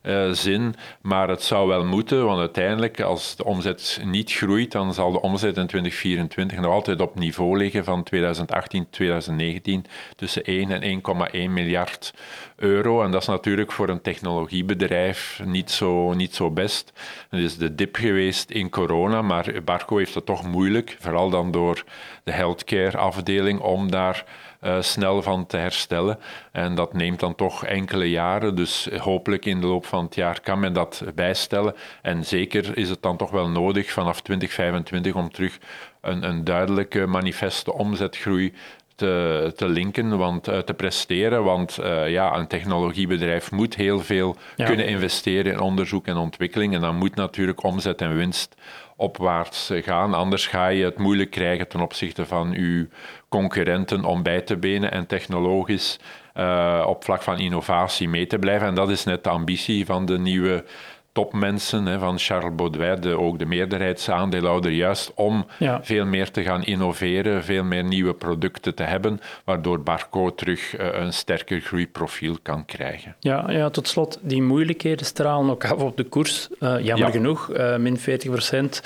uh, 0.02 0.30
zin. 0.30 0.74
Maar 1.00 1.28
het 1.28 1.42
zou 1.42 1.68
wel 1.68 1.84
moeten, 1.84 2.24
want 2.24 2.38
uiteindelijk, 2.38 3.00
als 3.00 3.36
de 3.36 3.44
omzet 3.44 4.00
niet 4.04 4.32
groeit, 4.32 4.72
dan 4.72 4.94
zal 4.94 5.12
de 5.12 5.20
omzet 5.20 5.56
in 5.56 5.66
2024 5.66 6.58
nog 6.58 6.72
altijd 6.72 7.00
op 7.00 7.18
niveau 7.18 7.58
liggen 7.58 7.84
van 7.84 8.02
2018, 8.02 8.86
2019, 8.90 9.84
tussen 10.16 10.44
1 10.44 10.82
en 10.82 11.02
1,1 11.32 11.50
miljard 11.50 12.14
euro. 12.62 13.02
En 13.02 13.10
dat 13.10 13.20
is 13.20 13.26
natuurlijk 13.26 13.72
voor 13.72 13.88
een 13.88 14.00
technologiebedrijf 14.00 15.40
niet 15.44 15.70
zo, 15.70 16.12
niet 16.12 16.34
zo 16.34 16.50
best. 16.50 16.92
Het 17.28 17.40
is 17.40 17.56
de 17.56 17.74
dip 17.74 17.96
geweest 17.96 18.50
in 18.50 18.70
corona, 18.70 19.22
maar 19.22 19.52
Barco 19.64 19.96
heeft 19.96 20.14
het 20.14 20.26
toch 20.26 20.46
moeilijk, 20.46 20.96
vooral 21.00 21.30
dan 21.30 21.50
door 21.50 21.84
de 22.24 22.32
healthcare 22.32 22.96
afdeling, 22.96 23.60
om 23.60 23.90
daar 23.90 24.24
uh, 24.62 24.76
snel 24.80 25.22
van 25.22 25.46
te 25.46 25.56
herstellen. 25.56 26.18
En 26.52 26.74
dat 26.74 26.92
neemt 26.92 27.20
dan 27.20 27.34
toch 27.34 27.64
enkele 27.64 28.10
jaren, 28.10 28.54
dus 28.54 28.88
hopelijk 28.98 29.44
in 29.44 29.60
de 29.60 29.66
loop 29.66 29.86
van 29.86 30.04
het 30.04 30.14
jaar 30.14 30.40
kan 30.40 30.60
men 30.60 30.72
dat 30.72 31.04
bijstellen. 31.14 31.74
En 32.02 32.24
zeker 32.24 32.76
is 32.76 32.88
het 32.88 33.02
dan 33.02 33.16
toch 33.16 33.30
wel 33.30 33.48
nodig 33.48 33.90
vanaf 33.92 34.20
2025 34.20 35.14
om 35.14 35.32
terug 35.32 35.58
een, 36.00 36.22
een 36.28 36.44
duidelijke 36.44 37.06
manifeste 37.06 37.72
omzetgroei 37.72 38.52
te, 38.96 39.52
te 39.56 39.68
linken, 39.68 40.18
want, 40.18 40.48
uh, 40.48 40.58
te 40.58 40.74
presteren. 40.74 41.44
Want 41.44 41.78
uh, 41.80 42.08
ja, 42.08 42.36
een 42.36 42.46
technologiebedrijf 42.46 43.50
moet 43.50 43.74
heel 43.74 44.00
veel 44.00 44.36
kunnen 44.56 44.86
investeren 44.86 45.52
in 45.52 45.60
onderzoek 45.60 46.06
en 46.06 46.16
ontwikkeling. 46.16 46.74
En 46.74 46.80
dan 46.80 46.96
moet 46.96 47.14
natuurlijk 47.14 47.62
omzet 47.62 48.00
en 48.00 48.16
winst 48.16 48.54
opwaarts 48.96 49.70
gaan. 49.74 50.14
Anders 50.14 50.46
ga 50.46 50.66
je 50.66 50.84
het 50.84 50.98
moeilijk 50.98 51.30
krijgen 51.30 51.68
ten 51.68 51.80
opzichte 51.80 52.26
van 52.26 52.52
uw 52.52 52.86
concurrenten 53.28 54.04
om 54.04 54.22
bij 54.22 54.40
te 54.40 54.56
benen 54.56 54.92
en 54.92 55.06
technologisch 55.06 55.98
uh, 56.36 56.84
op 56.86 57.04
vlak 57.04 57.22
van 57.22 57.38
innovatie 57.38 58.08
mee 58.08 58.26
te 58.26 58.38
blijven. 58.38 58.66
En 58.66 58.74
dat 58.74 58.90
is 58.90 59.04
net 59.04 59.24
de 59.24 59.30
ambitie 59.30 59.86
van 59.86 60.06
de 60.06 60.18
nieuwe 60.18 60.64
topmensen 61.12 61.86
hè, 61.86 61.98
van 61.98 62.18
Charles 62.18 62.54
Baudouin, 62.54 63.00
de, 63.00 63.18
ook 63.18 63.38
de 63.38 63.46
meerderheidsaandeelhouder, 63.46 64.70
juist 64.70 65.12
om 65.14 65.46
veel 65.82 66.04
meer 66.04 66.30
te 66.30 66.42
gaan 66.42 66.64
innoveren, 66.64 67.44
veel 67.44 67.64
meer 67.64 67.84
nieuwe 67.84 68.14
producten 68.14 68.74
te 68.74 68.82
hebben, 68.82 69.20
waardoor 69.44 69.82
Barco 69.82 70.34
terug 70.34 70.78
uh, 70.78 70.86
een 70.92 71.12
sterker 71.12 71.60
groeiprofiel 71.60 72.36
kan 72.42 72.64
krijgen. 72.64 73.16
Ja, 73.18 73.50
ja, 73.50 73.70
tot 73.70 73.88
slot, 73.88 74.18
die 74.20 74.42
moeilijkheden 74.42 75.06
stralen 75.06 75.50
ook 75.50 75.64
af 75.64 75.82
op 75.82 75.96
de 75.96 76.04
koers. 76.04 76.48
Uh, 76.60 76.80
jammer 76.80 77.10
genoeg, 77.10 77.50
uh, 77.56 77.76
min 77.76 77.98
40 77.98 78.30
procent 78.30 78.82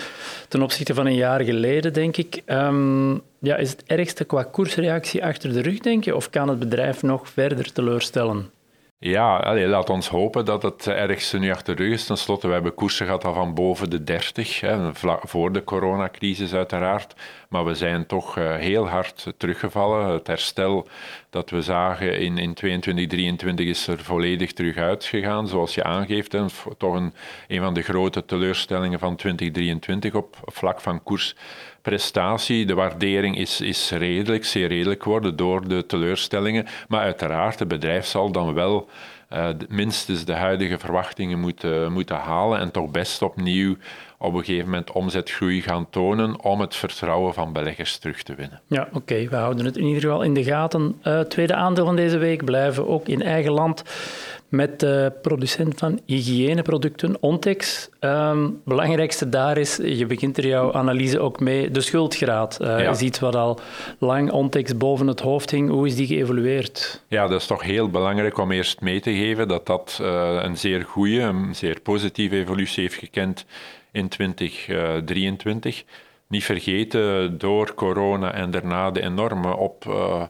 ten 0.49 0.63
opzichte 0.63 0.95
van 0.95 1.07
een 1.07 1.15
jaar 1.15 1.41
geleden, 1.41 1.93
denk 1.93 2.17
ik. 2.17 2.43
Um, 2.47 3.23
ja, 3.39 3.57
is 3.57 3.71
het 3.71 3.83
ergste 3.87 4.25
qua 4.25 4.43
koersreactie 4.43 5.25
achter 5.25 5.53
de 5.53 5.61
rug, 5.61 5.79
denk 5.79 6.05
je, 6.05 6.17
of 6.17 6.31
kan 6.31 6.49
het 6.49 6.59
bedrijf 6.59 7.03
nog 7.03 7.29
verder 7.29 7.73
teleurstellen? 7.73 8.51
Ja, 8.99 9.55
laat 9.67 9.91
ons 9.91 10.09
hopen 10.09 10.45
dat 10.45 10.63
het 10.63 10.87
ergste 10.87 11.39
nu 11.39 11.51
achter 11.51 11.77
de 11.77 11.83
rug 11.83 11.93
is. 11.93 12.07
Ten 12.07 12.17
slotte, 12.17 12.47
we 12.47 12.53
hebben 12.53 12.75
koersen 12.75 13.07
gehad 13.07 13.25
al 13.25 13.35
van 13.35 13.55
boven 13.55 13.91
de 13.91 14.05
30, 14.05 14.61
hè, 14.61 14.91
voor 15.23 15.53
de 15.53 15.65
coronacrisis 15.65 16.55
uiteraard. 16.55 17.15
Maar 17.49 17.65
we 17.65 17.75
zijn 17.75 18.07
toch 18.07 18.39
uh, 18.39 18.55
heel 18.55 18.89
hard 18.89 19.35
teruggevallen. 19.37 20.13
Het 20.13 20.27
herstel 20.27 20.89
dat 21.31 21.51
we 21.51 21.63
zagen 21.63 22.19
in, 22.19 22.39
in 22.39 22.55
22, 22.55 23.07
23 23.07 23.67
is 23.67 23.87
er 23.87 23.99
volledig 23.99 24.53
terug 24.53 24.77
uitgegaan, 24.77 25.49
zoals 25.49 25.75
je 25.75 25.85
aangeeft. 25.85 26.33
Hè. 26.33 26.45
Toch 26.79 26.95
een, 26.95 27.15
een 27.49 27.61
van 27.61 27.75
de 27.75 27.83
grote 27.83 28.25
teleurstellingen 28.25 28.99
van 28.99 29.17
2023 29.17 30.15
op 30.15 30.37
vlak 30.45 30.81
van 30.81 31.03
koersprestatie. 31.87 32.67
De 32.67 32.75
waardering 32.75 33.37
is, 33.37 33.61
is 33.61 33.91
redelijk, 33.91 34.45
zeer 34.45 34.69
redelijk 34.69 35.03
geworden 35.03 35.37
door 35.37 35.69
de 35.69 35.87
teleurstellingen. 35.87 36.67
Maar 36.89 37.01
uiteraard, 37.01 37.59
het 37.59 37.69
bedrijf 37.69 38.07
zal 38.07 38.33
dan 38.33 38.55
wel 38.55 38.89
uh, 39.33 39.49
minstens 39.69 40.25
de 40.25 40.33
huidige 40.33 40.79
verwachtingen 40.79 41.39
moeten, 41.39 41.93
moeten 41.93 42.17
halen 42.17 42.59
en 42.59 42.71
toch 42.71 42.91
best 42.91 43.23
opnieuw 43.23 43.77
op 44.19 44.35
een 44.35 44.45
gegeven 44.45 44.65
moment 44.65 44.93
omzetgroei 44.93 45.63
gaan 45.63 45.91
tonen 45.91 46.43
om 46.43 46.61
het 46.61 46.75
vertrouwen 46.75 47.35
van 47.35 47.53
beleggers 47.53 47.99
terug 47.99 48.23
te 48.23 48.35
winnen. 48.35 48.61
Ja, 48.67 48.89
oké. 48.93 49.29
We 49.29 49.37
houden 49.37 49.65
het 49.65 49.77
in 49.77 49.85
ieder 49.85 50.03
geval 50.03 50.23
in 50.23 50.35
de 50.35 50.45
gaten. 50.45 51.01
Uh, 51.05 51.21
tweede 51.21 51.55
aandeel 51.55 51.85
van 51.85 51.97
deze 51.97 52.19
week 52.19 52.45
blijven 52.45 52.89
ook 52.89 53.09
in 53.09 53.23
eigen 53.23 53.53
land 53.53 53.83
met 54.49 54.81
de 54.81 55.13
producent 55.23 55.79
van 55.79 56.01
hygiëneproducten, 56.05 57.17
Ontex. 57.21 57.89
Um, 58.01 58.61
belangrijkste 58.65 59.29
daar 59.29 59.59
is, 59.59 59.77
je 59.77 60.07
begint 60.07 60.37
er 60.39 60.47
jouw 60.47 60.73
analyse 60.73 61.21
ook 61.21 61.41
mee, 61.41 61.71
de 61.71 61.81
schuldgraad. 61.81 62.59
Uh, 62.61 62.69
ja. 62.69 62.91
is 62.91 63.01
iets 63.01 63.19
wat 63.19 63.35
al 63.35 63.61
lang 63.99 64.31
Ontex 64.31 64.77
boven 64.77 65.07
het 65.07 65.21
hoofd 65.21 65.51
hing. 65.51 65.71
Hoe 65.71 65.87
is 65.87 65.97
die 65.97 66.07
geëvolueerd? 66.07 67.03
Ja, 67.09 67.27
dat 67.27 67.41
is 67.41 67.47
toch 67.47 67.63
heel 67.63 67.91
belangrijk 67.91 68.39
om 68.39 68.53
eerst 68.53 68.81
mee 68.81 69.01
te 69.01 69.13
geven 69.13 69.49
dat 69.49 69.67
dat 69.67 69.99
uh, 70.03 70.39
een 70.43 70.57
zeer 70.57 70.83
goede, 70.83 71.21
een 71.21 71.55
zeer 71.55 71.81
positieve 71.81 72.37
evolutie 72.37 72.83
heeft 72.83 72.95
gekend 72.95 73.45
in 73.97 74.09
2023. 74.09 75.85
niet 76.29 76.45
vergeten, 76.45 77.39
door 77.39 77.75
corona 77.75 78.33
en 78.33 78.51
daarna 78.51 78.91
de 78.91 79.03
enorme 79.03 79.57
op 79.57 79.85
uh, 79.89 80.23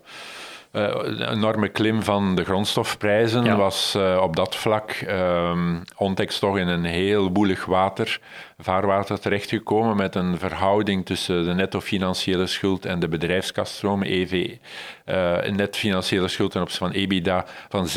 enorme 1.30 1.68
klim 1.68 2.02
van 2.02 2.35
de 2.35 2.44
grondstofprijzen 2.44 3.56
was 3.56 3.94
uh, 3.96 4.20
op 4.23 4.37
dat 4.37 4.56
vlak 4.56 5.00
um, 5.08 5.82
Ontex 5.96 6.38
toch 6.38 6.58
in 6.58 6.68
een 6.68 6.85
heel 6.85 7.32
boelig 7.32 7.64
water, 7.64 8.20
vaarwater 8.58 9.20
terechtgekomen 9.20 9.96
met 9.96 10.14
een 10.14 10.38
verhouding 10.38 11.06
tussen 11.06 11.44
de 11.44 11.54
netto 11.54 11.80
financiële 11.80 12.46
schuld 12.46 12.84
en 12.84 12.98
de 12.98 13.08
bedrijfskaststroom, 13.08 14.02
EV, 14.02 14.56
uh, 15.06 15.42
net 15.42 15.76
financiële 15.76 16.28
schuld 16.28 16.50
ten 16.50 16.62
opzichte 16.62 16.84
van 16.84 16.94
EBITDA 16.94 17.44
van 17.68 17.88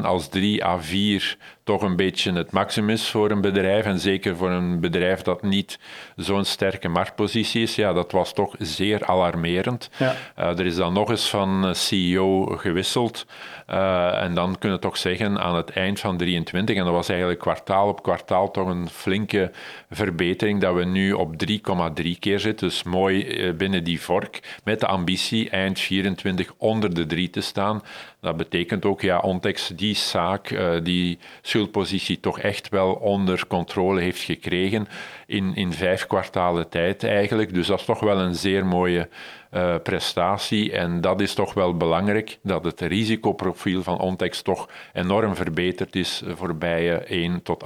7,7 0.00 0.04
als 0.04 0.28
3 0.28 0.64
à 0.64 0.78
4 0.78 1.36
toch 1.64 1.82
een 1.82 1.96
beetje 1.96 2.32
het 2.32 2.50
maximum 2.50 2.90
is 2.90 3.08
voor 3.08 3.30
een 3.30 3.40
bedrijf 3.40 3.84
en 3.84 3.98
zeker 3.98 4.36
voor 4.36 4.50
een 4.50 4.80
bedrijf 4.80 5.22
dat 5.22 5.42
niet 5.42 5.78
zo'n 6.16 6.44
sterke 6.44 6.88
marktpositie 6.88 7.62
is, 7.62 7.74
ja, 7.74 7.92
dat 7.92 8.12
was 8.12 8.32
toch 8.32 8.54
zeer 8.58 9.06
alarmerend. 9.06 9.90
Ja. 9.96 10.14
er 10.36 10.66
is 10.66 10.76
dan 10.76 10.92
nog 10.92 11.10
eens 11.10 11.28
van 11.28 11.74
CEO 11.74 12.44
gewisseld. 12.44 13.26
Uh, 13.70 14.22
en 14.22 14.34
dan 14.34 14.58
kunnen 14.58 14.78
we 14.78 14.84
toch 14.84 14.96
zeggen 14.96 15.40
aan 15.40 15.54
het 15.54 15.70
eind 15.70 16.00
van 16.00 16.16
23, 16.16 16.76
en 16.76 16.84
dat 16.84 16.92
was 16.92 17.08
eigenlijk 17.08 17.40
kwartaal 17.40 17.88
op 17.88 18.02
kwartaal 18.02 18.50
toch 18.50 18.68
een 18.68 18.88
flinke 18.88 19.50
verbetering, 19.90 20.60
dat 20.60 20.74
we 20.74 20.84
nu 20.84 21.12
op 21.12 21.34
3,3 21.48 22.18
keer 22.18 22.40
zitten. 22.40 22.68
Dus 22.68 22.82
mooi 22.82 23.26
uh, 23.26 23.54
binnen 23.54 23.84
die 23.84 24.00
vork, 24.00 24.58
met 24.64 24.80
de 24.80 24.86
ambitie 24.86 25.50
eind 25.50 25.80
24 25.80 26.52
onder 26.56 26.94
de 26.94 27.06
3 27.06 27.30
te 27.30 27.40
staan. 27.40 27.82
Dat 28.20 28.36
betekent 28.36 28.84
ook, 28.84 29.00
ja, 29.00 29.18
Ontex 29.18 29.68
die 29.68 29.94
zaak, 29.94 30.50
uh, 30.50 30.70
die 30.82 31.18
schuldpositie 31.42 32.20
toch 32.20 32.38
echt 32.38 32.68
wel 32.68 32.92
onder 32.92 33.46
controle 33.46 34.00
heeft 34.00 34.22
gekregen 34.22 34.88
in, 35.26 35.54
in 35.54 35.72
vijf 35.72 36.06
kwartalen 36.06 36.68
tijd 36.68 37.04
eigenlijk. 37.04 37.54
Dus 37.54 37.66
dat 37.66 37.78
is 37.78 37.84
toch 37.84 38.00
wel 38.00 38.18
een 38.18 38.34
zeer 38.34 38.66
mooie 38.66 39.08
uh, 39.50 39.74
prestatie. 39.82 40.72
En 40.72 41.00
dat 41.00 41.20
is 41.20 41.34
toch 41.34 41.54
wel 41.54 41.76
belangrijk, 41.76 42.38
dat 42.42 42.64
het 42.64 42.80
risicoprofiel 42.80 43.82
van 43.82 43.98
Ontex 43.98 44.42
toch 44.42 44.68
enorm 44.92 45.34
verbeterd 45.34 45.96
is 45.96 46.22
voorbije 46.26 46.94
1 46.94 47.42
tot 47.42 47.64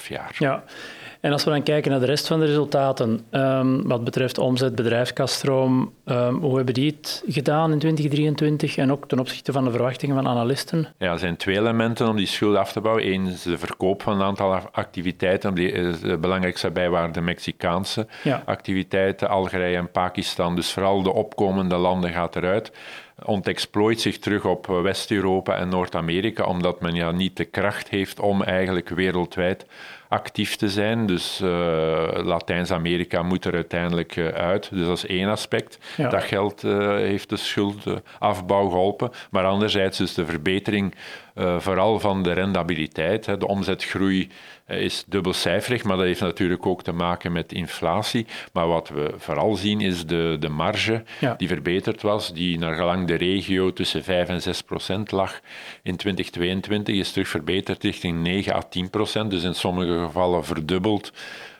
1,5 0.00 0.06
jaar. 0.08 0.34
Ja. 0.38 0.64
En 1.22 1.32
als 1.32 1.44
we 1.44 1.50
dan 1.50 1.62
kijken 1.62 1.90
naar 1.90 2.00
de 2.00 2.06
rest 2.06 2.26
van 2.26 2.40
de 2.40 2.46
resultaten, 2.46 3.20
um, 3.30 3.88
wat 3.88 4.04
betreft 4.04 4.38
omzet, 4.38 4.74
bedrijfskaststroom, 4.74 5.92
um, 6.04 6.34
hoe 6.34 6.56
hebben 6.56 6.74
die 6.74 6.96
het 6.96 7.24
gedaan 7.26 7.72
in 7.72 7.78
2023 7.78 8.76
en 8.76 8.92
ook 8.92 9.08
ten 9.08 9.18
opzichte 9.18 9.52
van 9.52 9.64
de 9.64 9.70
verwachtingen 9.70 10.16
van 10.16 10.28
analisten? 10.28 10.88
Ja, 10.98 11.12
er 11.12 11.18
zijn 11.18 11.36
twee 11.36 11.56
elementen 11.56 12.08
om 12.08 12.16
die 12.16 12.26
schuld 12.26 12.56
af 12.56 12.72
te 12.72 12.80
bouwen. 12.80 13.12
Eén 13.12 13.26
is 13.26 13.42
de 13.42 13.58
verkoop 13.58 14.02
van 14.02 14.14
een 14.14 14.22
aantal 14.22 14.52
activiteiten. 14.72 15.54
Die 15.54 15.72
is 15.72 16.00
de 16.00 16.18
belangrijkste 16.18 16.70
bij 16.70 16.90
waren 16.90 17.12
de 17.12 17.20
Mexicaanse 17.20 18.06
ja. 18.22 18.42
activiteiten, 18.46 19.28
Algerije 19.28 19.76
en 19.76 19.90
Pakistan. 19.90 20.56
Dus 20.56 20.72
vooral 20.72 21.02
de 21.02 21.12
opkomende 21.12 21.76
landen 21.76 22.10
gaat 22.10 22.36
eruit 22.36 22.72
ontexploit 23.24 24.00
zich 24.00 24.18
terug 24.18 24.44
op 24.44 24.66
West-Europa 24.66 25.56
en 25.56 25.68
Noord-Amerika, 25.68 26.44
omdat 26.44 26.80
men 26.80 26.94
ja 26.94 27.10
niet 27.10 27.36
de 27.36 27.44
kracht 27.44 27.88
heeft 27.88 28.20
om 28.20 28.42
eigenlijk 28.42 28.88
wereldwijd 28.88 29.66
actief 30.12 30.56
te 30.56 30.68
zijn. 30.68 31.06
Dus 31.06 31.40
uh, 31.40 31.48
Latijns-Amerika 32.12 33.22
moet 33.22 33.44
er 33.44 33.54
uiteindelijk 33.54 34.16
uh, 34.16 34.28
uit. 34.28 34.70
Dus 34.72 34.86
dat 34.86 34.96
is 34.96 35.06
één 35.06 35.28
aspect. 35.28 35.78
Dat 35.96 36.22
geld 36.22 36.64
uh, 36.64 36.88
heeft 36.88 37.28
de 37.28 37.36
schuldafbouw 37.36 38.68
geholpen. 38.68 39.10
Maar 39.30 39.44
anderzijds 39.44 40.00
is 40.00 40.14
de 40.14 40.26
verbetering 40.26 40.94
vooral 41.58 42.00
van 42.00 42.22
de 42.22 42.32
rendabiliteit. 42.32 43.26
Hè. 43.26 43.36
De 43.36 43.46
omzetgroei 43.46 44.28
is 44.66 45.04
dubbelcijferig, 45.06 45.84
maar 45.84 45.96
dat 45.96 46.06
heeft 46.06 46.20
natuurlijk 46.20 46.66
ook 46.66 46.82
te 46.82 46.92
maken 46.92 47.32
met 47.32 47.52
inflatie. 47.52 48.26
Maar 48.52 48.66
wat 48.66 48.88
we 48.88 49.14
vooral 49.16 49.54
zien 49.54 49.80
is 49.80 50.06
de, 50.06 50.36
de 50.40 50.48
marge 50.48 51.02
die 51.36 51.48
verbeterd 51.48 52.02
was, 52.02 52.32
die 52.32 52.58
naar 52.58 52.74
gelang 52.74 53.06
de 53.06 53.14
regio 53.14 53.72
tussen 53.72 54.04
5 54.04 54.28
en 54.28 54.42
6 54.42 54.62
procent 54.62 55.10
lag 55.10 55.40
in 55.82 55.96
2022, 55.96 56.94
is 56.94 57.12
terug 57.12 57.28
verbeterd 57.28 57.82
richting 57.82 58.22
9 58.22 58.54
à 58.54 58.62
10 58.62 58.90
procent. 58.90 59.30
Dus 59.30 59.42
in 59.42 59.54
sommige 59.54 59.98
gevallen 59.98 60.44
verdubbeld 60.44 61.12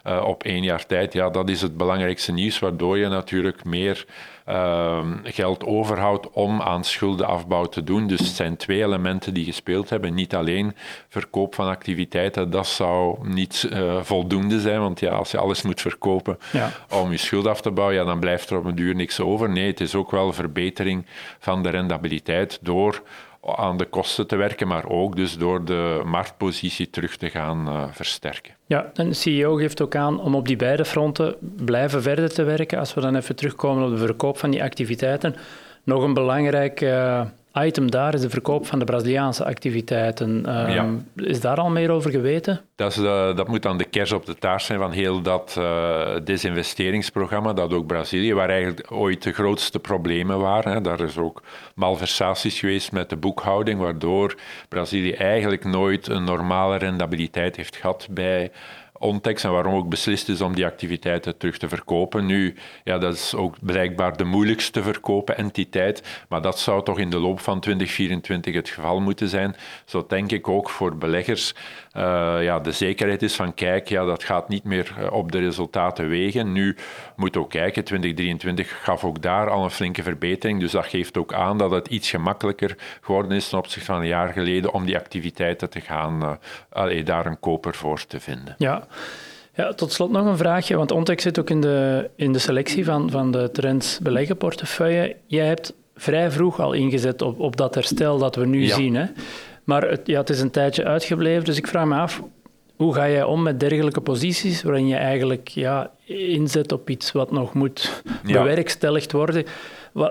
uh, 0.06 0.24
op 0.26 0.42
één 0.42 0.62
jaar 0.62 0.86
tijd. 0.86 1.12
Ja, 1.12 1.30
dat 1.30 1.48
is 1.48 1.62
het 1.62 1.76
belangrijkste 1.76 2.32
nieuws, 2.32 2.58
waardoor 2.58 2.98
je 2.98 3.08
natuurlijk 3.08 3.64
meer 3.64 4.04
uh, 4.48 5.06
geld 5.22 5.64
overhoudt 5.64 6.30
om 6.30 6.62
aan 6.62 6.84
schuldenafbouw 6.84 7.64
te 7.64 7.84
doen. 7.84 8.06
Dus 8.06 8.18
het 8.18 8.28
zijn 8.28 8.56
twee 8.56 8.82
elementen 8.82 9.34
die 9.34 9.44
gespeeld 9.44 9.90
hebben. 9.90 10.14
Niet 10.14 10.34
alleen 10.34 10.74
verkoop 11.08 11.54
van 11.54 11.68
activiteiten, 11.68 12.50
dat 12.50 12.66
zou 12.66 13.28
niet 13.28 13.68
uh, 13.72 14.02
voldoende 14.02 14.60
zijn, 14.60 14.80
want 14.80 15.00
ja, 15.00 15.10
als 15.10 15.30
je 15.30 15.38
alles 15.38 15.62
moet 15.62 15.80
verkopen 15.80 16.38
ja. 16.52 16.70
om 16.90 17.10
je 17.10 17.16
schuld 17.16 17.46
af 17.46 17.60
te 17.60 17.70
bouwen, 17.70 17.96
ja, 17.96 18.04
dan 18.04 18.20
blijft 18.20 18.50
er 18.50 18.58
op 18.58 18.64
een 18.64 18.74
duur 18.74 18.94
niks 18.94 19.20
over. 19.20 19.48
Nee, 19.50 19.66
het 19.66 19.80
is 19.80 19.94
ook 19.94 20.10
wel 20.10 20.32
verbetering 20.32 21.06
van 21.38 21.62
de 21.62 21.68
rendabiliteit 21.68 22.58
door 22.62 23.02
aan 23.44 23.76
de 23.76 23.84
kosten 23.84 24.26
te 24.26 24.36
werken, 24.36 24.68
maar 24.68 24.88
ook 24.88 25.16
dus 25.16 25.38
door 25.38 25.64
de 25.64 26.02
marktpositie 26.04 26.90
terug 26.90 27.16
te 27.16 27.30
gaan 27.30 27.68
uh, 27.68 27.84
versterken. 27.90 28.54
Ja, 28.66 28.90
en 28.94 29.08
de 29.08 29.14
CEO 29.14 29.54
geeft 29.54 29.82
ook 29.82 29.96
aan 29.96 30.20
om 30.20 30.34
op 30.34 30.46
die 30.46 30.56
beide 30.56 30.84
fronten 30.84 31.36
blijven 31.56 32.02
verder 32.02 32.34
te 32.34 32.42
werken. 32.42 32.78
Als 32.78 32.94
we 32.94 33.00
dan 33.00 33.16
even 33.16 33.36
terugkomen 33.36 33.84
op 33.84 33.90
de 33.90 33.96
verkoop 33.96 34.38
van 34.38 34.50
die 34.50 34.62
activiteiten, 34.62 35.34
nog 35.84 36.02
een 36.02 36.14
belangrijk 36.14 36.80
uh, 36.80 37.20
item 37.54 37.90
daar 37.90 38.14
is 38.14 38.20
de 38.20 38.30
verkoop 38.30 38.66
van 38.66 38.78
de 38.78 38.84
Braziliaanse 38.84 39.44
activiteiten. 39.44 40.46
Ehm, 40.46 40.96
is 41.16 41.40
daar 41.40 41.56
al 41.56 41.70
meer 41.70 41.90
over 41.90 42.10
geweten? 42.10 42.60
Dat, 42.76 42.90
is, 42.90 42.96
dat 43.36 43.48
moet 43.48 43.62
dan 43.62 43.78
de 43.78 43.84
kers 43.84 44.12
op 44.12 44.26
de 44.26 44.34
taart 44.34 44.62
zijn 44.62 44.78
van 44.78 44.90
heel 44.90 45.22
dat 45.22 45.56
uh, 45.58 46.08
desinvesteringsprogramma, 46.24 47.52
dat 47.52 47.72
ook 47.72 47.86
Brazilië, 47.86 48.34
waar 48.34 48.48
eigenlijk 48.48 48.86
ooit 48.92 49.22
de 49.22 49.32
grootste 49.32 49.78
problemen 49.78 50.38
waren. 50.38 50.72
Hè. 50.72 50.80
Daar 50.80 51.00
is 51.00 51.18
ook 51.18 51.42
malversaties 51.74 52.58
geweest 52.58 52.92
met 52.92 53.10
de 53.10 53.16
boekhouding, 53.16 53.80
waardoor 53.80 54.34
Brazilië 54.68 55.12
eigenlijk 55.12 55.64
nooit 55.64 56.08
een 56.08 56.24
normale 56.24 56.76
rendabiliteit 56.76 57.56
heeft 57.56 57.76
gehad 57.76 58.08
bij 58.10 58.50
En 59.02 59.50
waarom 59.50 59.74
ook 59.74 59.88
beslist 59.88 60.28
is 60.28 60.40
om 60.40 60.54
die 60.54 60.66
activiteiten 60.66 61.36
terug 61.36 61.58
te 61.58 61.68
verkopen. 61.68 62.26
Nu, 62.26 62.54
ja, 62.84 62.98
dat 62.98 63.14
is 63.14 63.34
ook 63.34 63.56
blijkbaar 63.60 64.16
de 64.16 64.24
moeilijkste 64.24 64.70
te 64.70 64.82
verkopen 64.82 65.36
entiteit, 65.36 66.24
maar 66.28 66.42
dat 66.42 66.58
zou 66.58 66.84
toch 66.84 66.98
in 66.98 67.10
de 67.10 67.18
loop 67.18 67.40
van 67.40 67.60
2024 67.60 68.54
het 68.54 68.68
geval 68.68 69.00
moeten 69.00 69.28
zijn. 69.28 69.56
Zo 69.84 70.04
denk 70.08 70.32
ik 70.32 70.48
ook 70.48 70.70
voor 70.70 70.96
beleggers 70.96 71.54
ja, 72.42 72.58
de 72.58 72.72
zekerheid 72.72 73.22
is 73.22 73.34
van 73.34 73.54
kijk, 73.54 73.88
ja, 73.88 74.04
dat 74.04 74.24
gaat 74.24 74.48
niet 74.48 74.64
meer 74.64 74.92
eh, 74.98 75.12
op 75.12 75.32
de 75.32 75.38
resultaten 75.38 76.08
wegen. 76.08 76.52
Nu 76.52 76.76
moet 77.16 77.36
ook 77.36 77.50
kijken, 77.50 77.84
2023 77.84 78.82
gaf 78.82 79.04
ook 79.04 79.22
daar 79.22 79.50
al 79.50 79.64
een 79.64 79.70
flinke 79.70 80.02
verbetering, 80.02 80.60
dus 80.60 80.72
dat 80.72 80.86
geeft 80.86 81.16
ook 81.16 81.32
aan 81.34 81.58
dat 81.58 81.70
het 81.70 81.88
iets 81.88 82.10
gemakkelijker 82.10 82.76
geworden 83.00 83.36
is 83.36 83.48
ten 83.48 83.58
opzichte 83.58 83.86
van 83.86 84.00
een 84.00 84.06
jaar 84.06 84.32
geleden 84.32 84.72
om 84.72 84.84
die 84.84 84.96
activiteiten 84.96 85.70
te 85.70 85.80
gaan, 85.80 86.22
uh, 86.22 86.30
allee, 86.68 87.02
daar 87.02 87.26
een 87.26 87.40
koper 87.40 87.74
voor 87.74 88.06
te 88.06 88.20
vinden. 88.20 88.54
Ja. 88.58 88.86
Ja, 89.54 89.72
tot 89.72 89.92
slot 89.92 90.10
nog 90.10 90.26
een 90.26 90.36
vraagje, 90.36 90.76
want 90.76 90.90
Ontex 90.90 91.22
zit 91.22 91.38
ook 91.38 91.50
in 91.50 91.60
de, 91.60 92.10
in 92.16 92.32
de 92.32 92.38
selectie 92.38 92.84
van, 92.84 93.10
van 93.10 93.30
de 93.30 93.50
Trends 93.50 93.98
beleggenportefeuille. 93.98 95.16
Jij 95.26 95.46
hebt 95.46 95.74
vrij 95.94 96.30
vroeg 96.30 96.60
al 96.60 96.72
ingezet 96.72 97.22
op, 97.22 97.40
op 97.40 97.56
dat 97.56 97.74
herstel 97.74 98.18
dat 98.18 98.36
we 98.36 98.46
nu 98.46 98.66
zien. 98.66 98.94
Hè? 98.94 99.06
Maar 99.72 99.88
het, 99.88 100.00
ja, 100.04 100.20
het 100.20 100.30
is 100.30 100.40
een 100.40 100.50
tijdje 100.50 100.84
uitgebleven, 100.84 101.44
dus 101.44 101.56
ik 101.56 101.66
vraag 101.66 101.86
me 101.86 101.94
af, 101.94 102.22
hoe 102.76 102.94
ga 102.94 103.08
jij 103.08 103.22
om 103.22 103.42
met 103.42 103.60
dergelijke 103.60 104.00
posities 104.00 104.62
waarin 104.62 104.86
je 104.86 104.96
eigenlijk 104.96 105.48
ja, 105.48 105.90
inzet 106.04 106.72
op 106.72 106.90
iets 106.90 107.12
wat 107.12 107.30
nog 107.30 107.54
moet 107.54 108.02
bewerkstelligd 108.24 109.12
worden? 109.12 109.44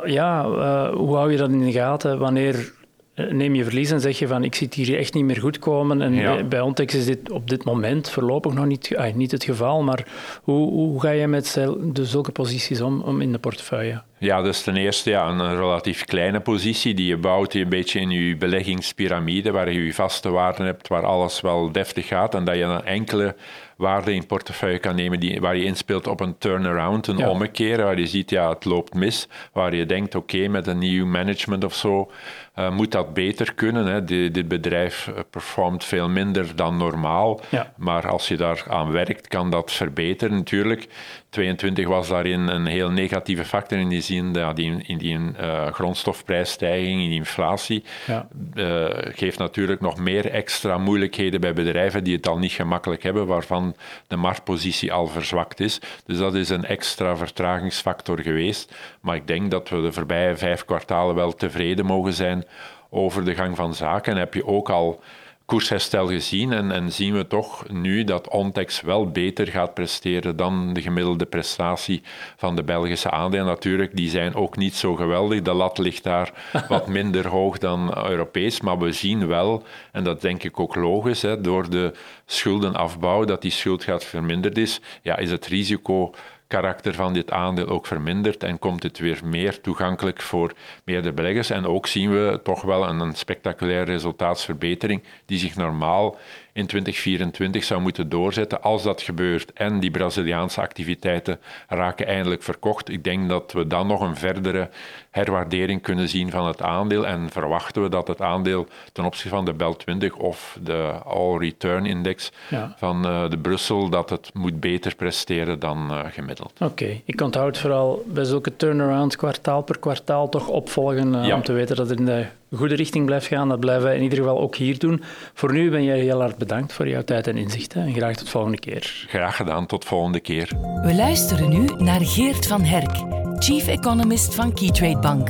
Ja, 0.05 0.45
uh, 0.45 0.93
hoe 0.93 1.15
hou 1.15 1.31
je 1.31 1.37
dat 1.37 1.49
in 1.49 1.59
de 1.59 1.71
gaten? 1.71 2.19
Wanneer 2.19 2.73
neem 3.15 3.55
je 3.55 3.63
verlies 3.63 3.91
en 3.91 4.01
zeg 4.01 4.19
je 4.19 4.27
van 4.27 4.43
ik 4.43 4.55
zit 4.55 4.73
hier 4.73 4.97
echt 4.97 5.13
niet 5.13 5.25
meer 5.25 5.39
goed 5.39 5.59
komen. 5.59 6.01
En 6.01 6.49
bij 6.49 6.61
Ontex 6.61 6.95
is 6.95 7.05
dit 7.05 7.31
op 7.31 7.49
dit 7.49 7.63
moment 7.63 8.09
voorlopig 8.09 8.53
nog 8.53 8.65
niet, 8.65 8.95
ah, 8.95 9.13
niet 9.13 9.31
het 9.31 9.43
geval. 9.43 9.83
Maar 9.83 10.07
hoe, 10.43 10.71
hoe 10.71 11.01
ga 11.01 11.09
je 11.09 11.27
met 11.27 11.53
de, 11.93 12.05
zulke 12.05 12.31
posities 12.31 12.81
om, 12.81 13.01
om 13.01 13.21
in 13.21 13.31
de 13.31 13.39
portefeuille? 13.39 14.01
Ja, 14.21 14.41
dus 14.41 14.61
ten 14.61 14.77
eerste 14.77 15.09
ja, 15.09 15.27
een 15.27 15.55
relatief 15.55 16.05
kleine 16.05 16.39
positie 16.39 16.93
die 16.93 17.05
je 17.05 17.17
bouwt 17.17 17.53
een 17.53 17.69
beetje 17.69 17.99
in 17.99 18.09
je 18.09 18.35
beleggingspyramide, 18.35 19.51
waar 19.51 19.71
je 19.71 19.85
je 19.85 19.93
vaste 19.93 20.29
waarden 20.29 20.65
hebt, 20.65 20.87
waar 20.87 21.05
alles 21.05 21.41
wel 21.41 21.71
deftig 21.71 22.07
gaat 22.07 22.35
en 22.35 22.43
dat 22.43 22.55
je 22.55 22.61
dan 22.61 22.85
enkele 22.85 23.35
waarde 23.81 24.13
in 24.13 24.25
portefeuille 24.25 24.79
kan 24.79 24.95
nemen 24.95 25.19
die, 25.19 25.41
waar 25.41 25.55
je 25.55 25.63
inspeelt 25.63 26.07
op 26.07 26.19
een 26.19 26.37
turnaround, 26.37 27.07
een 27.07 27.27
ommekeer, 27.27 27.83
waar 27.83 27.99
je 27.99 28.07
ziet, 28.07 28.29
ja, 28.29 28.49
het 28.49 28.65
loopt 28.65 28.93
mis, 28.93 29.27
waar 29.53 29.75
je 29.75 29.85
denkt, 29.85 30.15
oké, 30.15 30.47
met 30.47 30.67
een 30.67 30.77
nieuw 30.77 31.05
management 31.05 31.63
of 31.63 31.75
zo 31.75 32.11
uh, 32.55 32.71
moet 32.71 32.91
dat 32.91 33.13
beter 33.13 33.53
kunnen. 33.53 33.85
Hè. 33.85 34.03
dit 34.03 34.47
bedrijf 34.47 35.07
eh, 35.07 35.19
performt 35.29 35.83
veel 35.83 36.09
minder 36.09 36.55
dan 36.55 36.77
normaal, 36.77 37.39
maar 37.77 38.07
als 38.07 38.27
je 38.27 38.37
daar 38.37 38.63
aan 38.69 38.91
werkt, 38.91 39.27
kan 39.27 39.49
dat 39.49 39.71
verbeteren 39.71 40.35
natuurlijk. 40.35 40.87
22 41.31 41.87
was 41.87 42.07
daarin 42.07 42.47
een 42.47 42.65
heel 42.65 42.89
negatieve 42.89 43.45
factor 43.45 43.77
en 43.77 43.89
je 43.89 44.01
zien 44.01 44.33
dat 44.33 44.55
die, 44.55 44.83
in 44.85 44.97
die 44.97 45.17
uh, 45.17 45.67
grondstofprijsstijging, 45.67 47.01
in 47.01 47.09
die 47.09 47.17
inflatie, 47.17 47.83
ja. 48.07 48.27
uh, 48.53 48.85
geeft 48.91 49.37
natuurlijk 49.37 49.81
nog 49.81 49.97
meer 49.97 50.29
extra 50.31 50.77
moeilijkheden 50.77 51.41
bij 51.41 51.53
bedrijven 51.53 52.03
die 52.03 52.15
het 52.15 52.27
al 52.27 52.37
niet 52.37 52.51
gemakkelijk 52.51 53.03
hebben, 53.03 53.27
waarvan 53.27 53.75
de 54.07 54.15
marktpositie 54.15 54.93
al 54.93 55.07
verzwakt 55.07 55.59
is. 55.59 55.79
Dus 56.05 56.17
dat 56.17 56.35
is 56.35 56.49
een 56.49 56.65
extra 56.65 57.17
vertragingsfactor 57.17 58.19
geweest. 58.19 58.75
Maar 59.01 59.15
ik 59.15 59.27
denk 59.27 59.51
dat 59.51 59.69
we 59.69 59.81
de 59.81 59.91
voorbije 59.91 60.37
vijf 60.37 60.65
kwartalen 60.65 61.15
wel 61.15 61.35
tevreden 61.35 61.85
mogen 61.85 62.13
zijn 62.13 62.45
over 62.89 63.25
de 63.25 63.35
gang 63.35 63.55
van 63.55 63.73
zaken. 63.73 64.13
En 64.13 64.19
heb 64.19 64.33
je 64.33 64.45
ook 64.45 64.69
al 64.69 65.01
koersherstel 65.51 66.07
gezien 66.07 66.53
en, 66.53 66.71
en, 66.71 66.91
zien 66.91 67.13
we 67.13 67.27
toch 67.27 67.69
nu 67.69 68.03
dat 68.03 68.29
Ontex 68.29 68.81
wel 68.81 69.09
beter 69.09 69.47
gaat 69.47 69.73
presteren 69.73 70.35
dan 70.35 70.73
de 70.73 70.81
gemiddelde 70.81 71.25
prestatie 71.25 72.01
van 72.37 72.55
de 72.55 72.63
Belgische 72.63 73.09
aandelen. 73.09 73.45
Natuurlijk, 73.45 73.95
die 73.95 74.09
zijn 74.09 74.35
ook 74.35 74.57
niet 74.57 74.75
zo 74.75 74.95
geweldig. 74.95 75.41
De 75.41 75.53
lat 75.53 75.77
ligt 75.77 76.03
daar 76.03 76.31
wat 76.67 76.87
minder 76.87 77.27
hoog 77.27 77.57
dan 77.57 77.97
Europees, 78.07 78.61
maar 78.61 78.77
we 78.77 78.91
zien 78.91 79.27
wel, 79.27 79.63
en 79.91 80.03
dat 80.03 80.21
denk 80.21 80.43
ik 80.43 80.59
ook 80.59 80.75
logisch, 80.75 81.21
hè, 81.21 81.41
door 81.41 81.69
de 81.69 81.91
schuldenafbouw, 82.25 83.25
dat 83.25 83.41
die 83.41 83.51
schuldgraad 83.51 84.03
verminderd 84.03 84.57
is, 84.57 84.81
ja, 85.01 85.17
is 85.17 85.31
het 85.31 85.45
risico 85.45 86.13
karakter 86.51 86.93
van 86.93 87.13
dit 87.13 87.31
aandeel 87.31 87.67
ook 87.67 87.85
vermindert 87.85 88.43
en 88.43 88.59
komt 88.59 88.83
het 88.83 88.99
weer 88.99 89.19
meer 89.23 89.61
toegankelijk 89.61 90.21
voor 90.21 90.53
meerdere 90.85 91.13
beleggers. 91.13 91.49
En 91.49 91.65
ook 91.65 91.87
zien 91.87 92.11
we 92.11 92.39
toch 92.43 92.61
wel 92.61 92.87
een, 92.87 92.99
een 92.99 93.15
spectaculaire 93.15 93.91
resultaatsverbetering 93.91 95.03
die 95.25 95.39
zich 95.39 95.55
normaal 95.55 96.17
in 96.53 96.65
2024 96.65 97.63
zou 97.63 97.81
moeten 97.81 98.09
doorzetten. 98.09 98.61
Als 98.61 98.83
dat 98.83 99.01
gebeurt 99.01 99.53
en 99.53 99.79
die 99.79 99.91
Braziliaanse 99.91 100.61
activiteiten 100.61 101.39
raken 101.67 102.07
eindelijk 102.07 102.43
verkocht, 102.43 102.89
ik 102.89 103.03
denk 103.03 103.29
dat 103.29 103.51
we 103.51 103.67
dan 103.67 103.87
nog 103.87 104.01
een 104.01 104.15
verdere 104.15 104.69
herwaardering 105.11 105.81
kunnen 105.81 106.09
zien 106.09 106.31
van 106.31 106.47
het 106.47 106.61
aandeel 106.61 107.07
en 107.07 107.29
verwachten 107.29 107.83
we 107.83 107.89
dat 107.89 108.07
het 108.07 108.21
aandeel 108.21 108.67
ten 108.93 109.05
opzichte 109.05 109.29
van 109.35 109.45
de 109.45 109.53
BEL 109.53 109.75
20 109.75 110.15
of 110.15 110.57
de 110.61 110.91
All 111.05 111.37
Return 111.37 111.85
Index 111.85 112.31
van 112.75 113.05
uh, 113.05 113.29
de 113.29 113.37
Brussel, 113.37 113.89
dat 113.89 114.09
het 114.09 114.29
moet 114.33 114.59
beter 114.59 114.95
presteren 114.95 115.59
dan 115.59 115.87
uh, 115.91 115.99
gemiddeld. 116.09 116.53
Oké, 116.59 117.01
ik 117.05 117.21
onthoud 117.21 117.57
vooral 117.57 118.03
bij 118.07 118.23
zulke 118.23 118.55
turnarounds 118.55 119.15
kwartaal 119.15 119.61
per 119.61 119.79
kwartaal 119.79 120.29
toch 120.29 120.47
opvolgen 120.47 121.25
uh, 121.25 121.35
om 121.35 121.43
te 121.43 121.53
weten 121.53 121.75
dat 121.75 121.89
het 121.89 121.99
in 121.99 122.05
de 122.05 122.25
goede 122.57 122.75
richting 122.75 123.05
blijft 123.05 123.27
gaan. 123.27 123.49
Dat 123.49 123.59
blijven 123.59 123.89
we 123.89 123.95
in 123.95 124.01
ieder 124.01 124.17
geval 124.17 124.39
ook 124.39 124.55
hier 124.55 124.79
doen. 124.79 125.01
Voor 125.33 125.53
nu 125.53 125.69
ben 125.69 125.83
jij 125.83 125.99
heel 125.99 126.19
hard 126.19 126.37
bedankt 126.37 126.73
voor 126.73 126.87
jouw 126.87 127.03
tijd 127.03 127.27
en 127.27 127.37
inzichten 127.37 127.81
en 127.81 127.93
graag 127.93 128.15
tot 128.15 128.29
volgende 128.29 128.59
keer. 128.59 129.05
Graag 129.07 129.35
gedaan, 129.35 129.65
tot 129.65 129.85
volgende 129.85 130.19
keer. 130.19 130.51
We 130.83 130.93
luisteren 130.95 131.49
nu 131.49 131.65
naar 131.77 132.01
Geert 132.01 132.47
van 132.47 132.61
Herk, 132.61 132.95
Chief 133.43 133.67
Economist 133.67 134.35
van 134.35 134.53
Keytrade 134.53 134.99
Bank, 134.99 135.29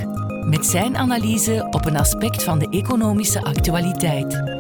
met 0.50 0.66
zijn 0.66 0.98
analyse 0.98 1.68
op 1.70 1.86
een 1.86 1.98
aspect 1.98 2.44
van 2.44 2.60
de 2.60 2.70
economische 2.70 3.42
actualiteit. 3.42 4.60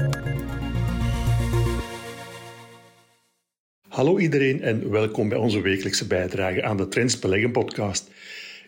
Hallo 3.87 4.17
iedereen 4.17 4.61
en 4.61 4.91
welkom 4.91 5.29
bij 5.29 5.37
onze 5.37 5.61
wekelijkse 5.61 6.07
bijdrage 6.07 6.63
aan 6.63 6.77
de 6.77 6.87
Trends 6.87 7.19
Beleggen 7.19 7.51
podcast. 7.51 8.09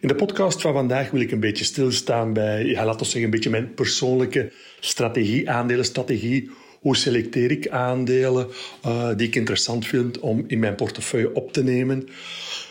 In 0.03 0.09
de 0.09 0.15
podcast 0.15 0.61
van 0.61 0.73
vandaag 0.73 1.11
wil 1.11 1.21
ik 1.21 1.31
een 1.31 1.39
beetje 1.39 1.63
stilstaan 1.63 2.33
bij, 2.33 2.65
ja, 2.65 2.85
laten 2.85 2.99
we 2.99 3.05
zeggen, 3.05 3.23
een 3.23 3.29
beetje 3.29 3.49
mijn 3.49 3.73
persoonlijke 3.73 4.51
strategie, 4.79 5.49
aandelenstrategie. 5.49 6.49
Hoe 6.79 6.95
selecteer 6.95 7.51
ik 7.51 7.67
aandelen 7.67 8.47
uh, 8.85 9.09
die 9.17 9.27
ik 9.27 9.35
interessant 9.35 9.87
vind 9.87 10.19
om 10.19 10.43
in 10.47 10.59
mijn 10.59 10.75
portefeuille 10.75 11.33
op 11.33 11.53
te 11.53 11.63
nemen? 11.63 12.07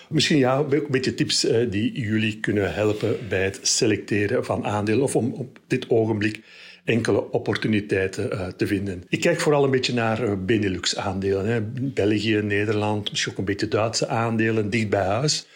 Misschien 0.09 0.38
ja, 0.38 0.57
ook 0.59 0.73
een 0.73 0.87
beetje 0.88 1.14
tips 1.14 1.45
uh, 1.45 1.71
die 1.71 2.01
jullie 2.01 2.40
kunnen 2.40 2.75
helpen 2.75 3.16
bij 3.29 3.45
het 3.45 3.59
selecteren 3.62 4.45
van 4.45 4.64
aandelen 4.64 5.03
of 5.03 5.16
om 5.16 5.33
op 5.33 5.59
dit 5.66 5.90
ogenblik 5.90 6.40
enkele 6.85 7.31
opportuniteiten 7.31 8.33
uh, 8.33 8.47
te 8.47 8.66
vinden. 8.66 9.03
Ik 9.09 9.21
kijk 9.21 9.40
vooral 9.40 9.64
een 9.64 9.71
beetje 9.71 9.95
naar 9.95 10.45
Benelux-aandelen. 10.45 11.73
België, 11.95 12.40
Nederland, 12.42 13.11
misschien 13.11 13.33
ook 13.33 13.38
een 13.38 13.45
beetje 13.45 13.68
Duitse 13.68 14.09
aandelen, 14.09 14.71
dicht 14.71 14.88
bij 14.88 15.05
huis. 15.05 15.47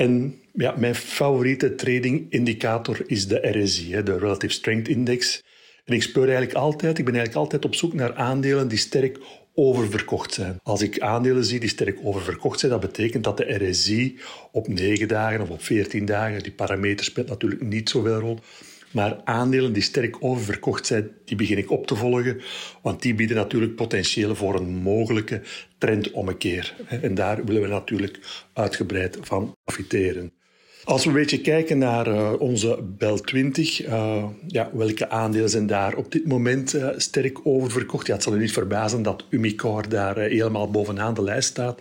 En 0.00 0.40
ja, 0.52 0.74
mijn 0.78 0.94
favoriete 0.94 1.74
trading 1.74 2.26
indicator 2.30 3.02
is 3.06 3.26
de 3.26 3.58
RSI, 3.58 4.02
de 4.02 4.18
Relative 4.18 4.52
Strength 4.52 4.88
Index. 4.88 5.42
En 5.84 5.94
ik 5.94 6.02
speur 6.02 6.24
eigenlijk 6.24 6.54
altijd, 6.54 6.98
ik 6.98 7.04
ben 7.04 7.14
eigenlijk 7.14 7.44
altijd 7.44 7.64
op 7.64 7.74
zoek 7.74 7.94
naar 7.94 8.14
aandelen 8.14 8.68
die 8.68 8.78
sterk 8.78 9.18
oververkocht 9.54 10.34
zijn. 10.34 10.58
Als 10.62 10.82
ik 10.82 11.00
aandelen 11.00 11.44
zie 11.44 11.60
die 11.60 11.68
sterk 11.68 11.98
oververkocht 12.02 12.60
zijn, 12.60 12.72
dat 12.72 12.80
betekent 12.80 13.24
dat 13.24 13.36
de 13.36 13.68
RSI 13.68 14.18
op 14.52 14.68
9 14.68 15.08
dagen 15.08 15.40
of 15.40 15.50
op 15.50 15.62
14 15.62 16.04
dagen, 16.04 16.42
die 16.42 16.52
parameter 16.52 17.04
speelt 17.04 17.28
natuurlijk 17.28 17.62
niet 17.62 17.88
zoveel 17.88 18.18
rol, 18.18 18.38
maar 18.92 19.20
aandelen 19.24 19.72
die 19.72 19.82
sterk 19.82 20.16
oververkocht 20.20 20.86
zijn, 20.86 21.10
die 21.24 21.36
begin 21.36 21.58
ik 21.58 21.70
op 21.70 21.86
te 21.86 21.96
volgen, 21.96 22.40
want 22.82 23.02
die 23.02 23.14
bieden 23.14 23.36
natuurlijk 23.36 23.74
potentieel 23.74 24.34
voor 24.34 24.54
een 24.54 24.74
mogelijke 24.74 25.40
trendommekeer. 25.78 26.74
En 27.02 27.14
daar 27.14 27.44
willen 27.44 27.62
we 27.62 27.68
natuurlijk 27.68 28.18
uitgebreid 28.52 29.18
van 29.20 29.56
profiteren. 29.64 30.32
Als 30.84 31.02
we 31.02 31.08
een 31.08 31.16
beetje 31.16 31.40
kijken 31.40 31.78
naar 31.78 32.08
uh, 32.08 32.32
onze 32.38 32.78
Bel 32.98 33.20
20, 33.20 33.86
uh, 33.86 34.24
ja, 34.46 34.70
welke 34.72 35.10
aandelen 35.10 35.50
zijn 35.50 35.66
daar 35.66 35.94
op 35.94 36.12
dit 36.12 36.26
moment 36.26 36.74
uh, 36.74 36.88
sterk 36.96 37.46
oververkocht? 37.46 38.06
Ja, 38.06 38.14
het 38.14 38.22
zal 38.22 38.34
u 38.34 38.38
niet 38.38 38.52
verbazen 38.52 39.02
dat 39.02 39.24
Umicore 39.28 39.88
daar 39.88 40.18
helemaal 40.18 40.70
bovenaan 40.70 41.14
de 41.14 41.22
lijst 41.22 41.48
staat. 41.48 41.80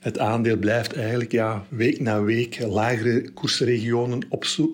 Het 0.00 0.18
aandeel 0.18 0.56
blijft 0.56 0.92
eigenlijk 0.92 1.32
ja, 1.32 1.64
week 1.68 2.00
na 2.00 2.22
week 2.22 2.58
lagere 2.60 3.30
koersregionen 3.30 4.20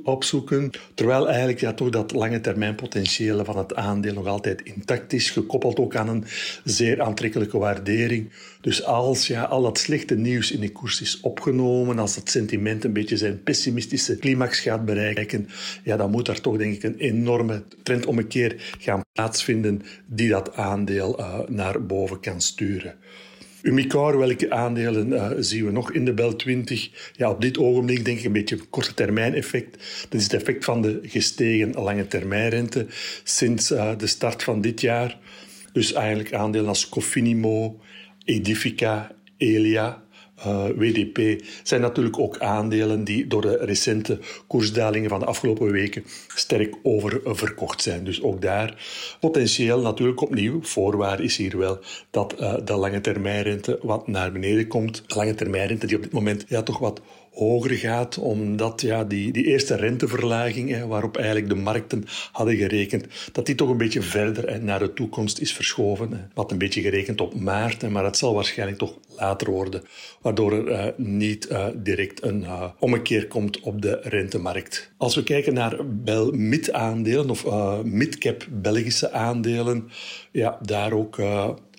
opzoeken. 0.04 0.70
Terwijl 0.94 1.28
eigenlijk 1.28 1.60
ja, 1.60 1.72
toch 1.72 1.90
dat 1.90 2.12
lange 2.12 2.40
termijn 2.40 2.74
potentieel 2.74 3.44
van 3.44 3.58
het 3.58 3.74
aandeel 3.74 4.14
nog 4.14 4.26
altijd 4.26 4.62
intact 4.62 5.12
is. 5.12 5.30
Gekoppeld 5.30 5.78
ook 5.78 5.96
aan 5.96 6.08
een 6.08 6.24
zeer 6.64 7.02
aantrekkelijke 7.02 7.58
waardering. 7.58 8.30
Dus 8.60 8.84
als 8.84 9.26
ja, 9.26 9.42
al 9.42 9.62
dat 9.62 9.78
slechte 9.78 10.14
nieuws 10.14 10.50
in 10.50 10.60
de 10.60 10.72
koers 10.72 11.00
is 11.00 11.20
opgenomen, 11.20 11.98
als 11.98 12.14
dat 12.14 12.30
sentiment 12.30 12.84
een 12.84 12.92
beetje 12.92 13.16
zijn 13.16 13.42
pessimistische 13.42 14.16
climax 14.16 14.58
gaat 14.58 14.84
bereiken, 14.84 15.48
ja, 15.84 15.96
dan 15.96 16.10
moet 16.10 16.26
daar 16.26 16.40
toch 16.40 16.56
denk 16.56 16.74
ik 16.74 16.82
een 16.82 16.98
enorme 16.98 17.62
trendommekeer 17.82 18.74
gaan 18.78 19.00
plaatsvinden 19.12 19.82
die 20.06 20.28
dat 20.28 20.56
aandeel 20.56 21.20
uh, 21.20 21.38
naar 21.48 21.86
boven 21.86 22.20
kan 22.20 22.40
sturen. 22.40 22.94
Umicore, 23.62 24.18
welke 24.18 24.50
aandelen 24.50 25.08
uh, 25.08 25.30
zien 25.38 25.64
we 25.64 25.70
nog 25.70 25.92
in 25.92 26.04
de 26.04 26.14
Bel 26.14 26.36
20? 26.36 27.12
Ja, 27.16 27.30
op 27.30 27.40
dit 27.40 27.58
ogenblik 27.58 28.04
denk 28.04 28.18
ik 28.18 28.24
een 28.24 28.32
beetje 28.32 28.56
een 28.56 28.70
korte 28.70 28.94
termijn 28.94 29.34
effect. 29.34 29.72
Dat 30.08 30.20
is 30.20 30.22
het 30.22 30.32
effect 30.32 30.64
van 30.64 30.82
de 30.82 31.00
gestegen 31.02 31.72
lange 31.72 32.06
termijnrente 32.06 32.86
sinds 33.24 33.70
uh, 33.70 33.98
de 33.98 34.06
start 34.06 34.42
van 34.42 34.60
dit 34.60 34.80
jaar. 34.80 35.18
Dus 35.72 35.92
eigenlijk 35.92 36.34
aandelen 36.34 36.68
als 36.68 36.88
Cofinimo, 36.88 37.80
Edifica, 38.24 39.12
Elia, 39.36 40.02
eh, 40.44 40.64
WDP 40.76 41.44
zijn 41.62 41.80
natuurlijk 41.80 42.18
ook 42.18 42.38
aandelen 42.38 43.04
die 43.04 43.26
door 43.26 43.42
de 43.42 43.56
recente 43.56 44.18
koersdalingen 44.46 45.08
van 45.08 45.18
de 45.18 45.26
afgelopen 45.26 45.70
weken 45.70 46.04
sterk 46.34 46.76
oververkocht 46.82 47.82
zijn. 47.82 48.04
Dus 48.04 48.22
ook 48.22 48.42
daar 48.42 48.84
potentieel 49.20 49.80
natuurlijk 49.80 50.20
opnieuw. 50.20 50.62
Voorwaarde 50.62 51.22
is 51.22 51.36
hier 51.36 51.58
wel 51.58 51.78
dat 52.10 52.34
uh, 52.40 52.54
de 52.64 52.76
lange 52.76 53.00
termijnrente 53.00 53.78
wat 53.82 54.06
naar 54.06 54.32
beneden 54.32 54.66
komt. 54.66 55.02
Lange 55.06 55.34
termijnrente 55.34 55.86
die 55.86 55.96
op 55.96 56.02
dit 56.02 56.12
moment 56.12 56.44
ja, 56.48 56.62
toch 56.62 56.78
wat 56.78 57.00
hoger 57.32 57.70
gaat, 57.70 58.18
omdat 58.18 58.80
ja, 58.80 59.04
die, 59.04 59.32
die 59.32 59.44
eerste 59.44 59.76
renteverlaging, 59.76 60.70
hè, 60.70 60.86
waarop 60.86 61.16
eigenlijk 61.16 61.48
de 61.48 61.54
markten 61.54 62.04
hadden 62.32 62.56
gerekend, 62.56 63.06
dat 63.32 63.46
die 63.46 63.54
toch 63.54 63.68
een 63.68 63.76
beetje 63.76 64.02
verder 64.02 64.48
hè, 64.48 64.58
naar 64.58 64.78
de 64.78 64.92
toekomst 64.92 65.38
is 65.38 65.52
verschoven. 65.52 66.30
Wat 66.34 66.50
een 66.50 66.58
beetje 66.58 66.80
gerekend 66.80 67.20
op 67.20 67.34
maart, 67.34 67.82
hè, 67.82 67.90
maar 67.90 68.04
het 68.04 68.16
zal 68.16 68.34
waarschijnlijk 68.34 68.78
toch 68.78 68.98
later 69.16 69.50
worden, 69.50 69.82
waardoor 70.20 70.52
er 70.52 70.68
uh, 70.68 70.84
niet 70.96 71.50
uh, 71.50 71.66
direct 71.74 72.22
een 72.22 72.40
uh, 72.42 72.64
ommekeer 72.78 73.26
komt 73.26 73.60
op 73.60 73.82
de 73.82 74.00
rentemarkt. 74.02 74.92
Als 74.96 75.14
we 75.14 75.22
kijken 75.22 75.54
naar 75.54 75.76
Bel 75.86 76.30
mid-aandelen 76.32 77.30
of 77.30 77.46
mid-cap 77.84 78.46
Belgische 78.50 79.12
aandelen, 79.12 79.88
ja, 80.30 80.58
daar 80.62 80.92
ook 80.92 81.18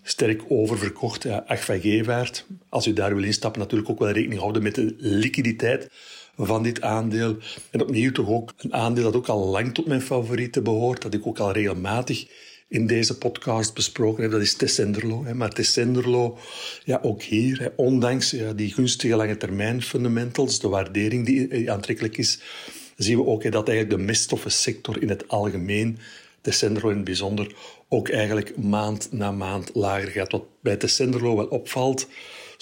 sterk 0.03 0.41
oververkocht. 0.47 1.23
Ja, 1.23 1.43
Ach 1.47 1.65
van 1.65 1.79
Gevaert, 1.81 2.45
als 2.73 2.87
u 2.87 2.93
daar 2.93 3.15
wil 3.15 3.23
instappen, 3.23 3.61
natuurlijk 3.61 3.89
ook 3.89 3.99
wel 3.99 4.11
rekening 4.11 4.39
houden 4.39 4.63
met 4.63 4.75
de 4.75 4.95
liquiditeit 4.97 5.89
van 6.37 6.63
dit 6.63 6.81
aandeel. 6.81 7.37
En 7.71 7.81
opnieuw 7.81 8.11
toch 8.11 8.27
ook 8.27 8.53
een 8.57 8.73
aandeel 8.73 9.03
dat 9.03 9.15
ook 9.15 9.27
al 9.27 9.47
lang 9.47 9.73
tot 9.73 9.85
mijn 9.85 10.01
favorieten 10.01 10.63
behoort, 10.63 11.01
dat 11.01 11.13
ik 11.13 11.27
ook 11.27 11.39
al 11.39 11.51
regelmatig 11.51 12.27
in 12.67 12.87
deze 12.87 13.17
podcast 13.17 13.73
besproken 13.73 14.21
heb, 14.21 14.31
dat 14.31 14.41
is 14.41 14.55
Tessenderlo. 14.55 15.25
Maar 15.33 15.49
Tessenderlo, 15.49 16.37
ja, 16.83 16.99
ook 17.01 17.21
hier, 17.21 17.73
ondanks 17.75 18.35
die 18.55 18.73
gunstige 18.73 19.15
lange 19.15 19.37
termijn 19.37 19.81
fundamentals, 19.81 20.59
de 20.59 20.67
waardering 20.67 21.25
die 21.25 21.71
aantrekkelijk 21.71 22.17
is, 22.17 22.39
zien 22.97 23.17
we 23.17 23.25
ook 23.25 23.51
dat 23.51 23.67
eigenlijk 23.67 23.97
de 23.97 24.05
meststoffensector 24.05 25.01
in 25.01 25.09
het 25.09 25.27
algemeen, 25.27 25.97
Tessenderlo 26.41 26.89
in 26.89 26.95
het 26.95 27.05
bijzonder, 27.05 27.55
ook 27.89 28.09
eigenlijk 28.09 28.57
maand 28.57 29.07
na 29.11 29.31
maand 29.31 29.71
lager 29.73 30.09
gaat. 30.09 30.31
Wat 30.31 30.45
bij 30.61 30.75
Tessenderlo 30.75 31.35
wel 31.35 31.45
opvalt, 31.45 32.07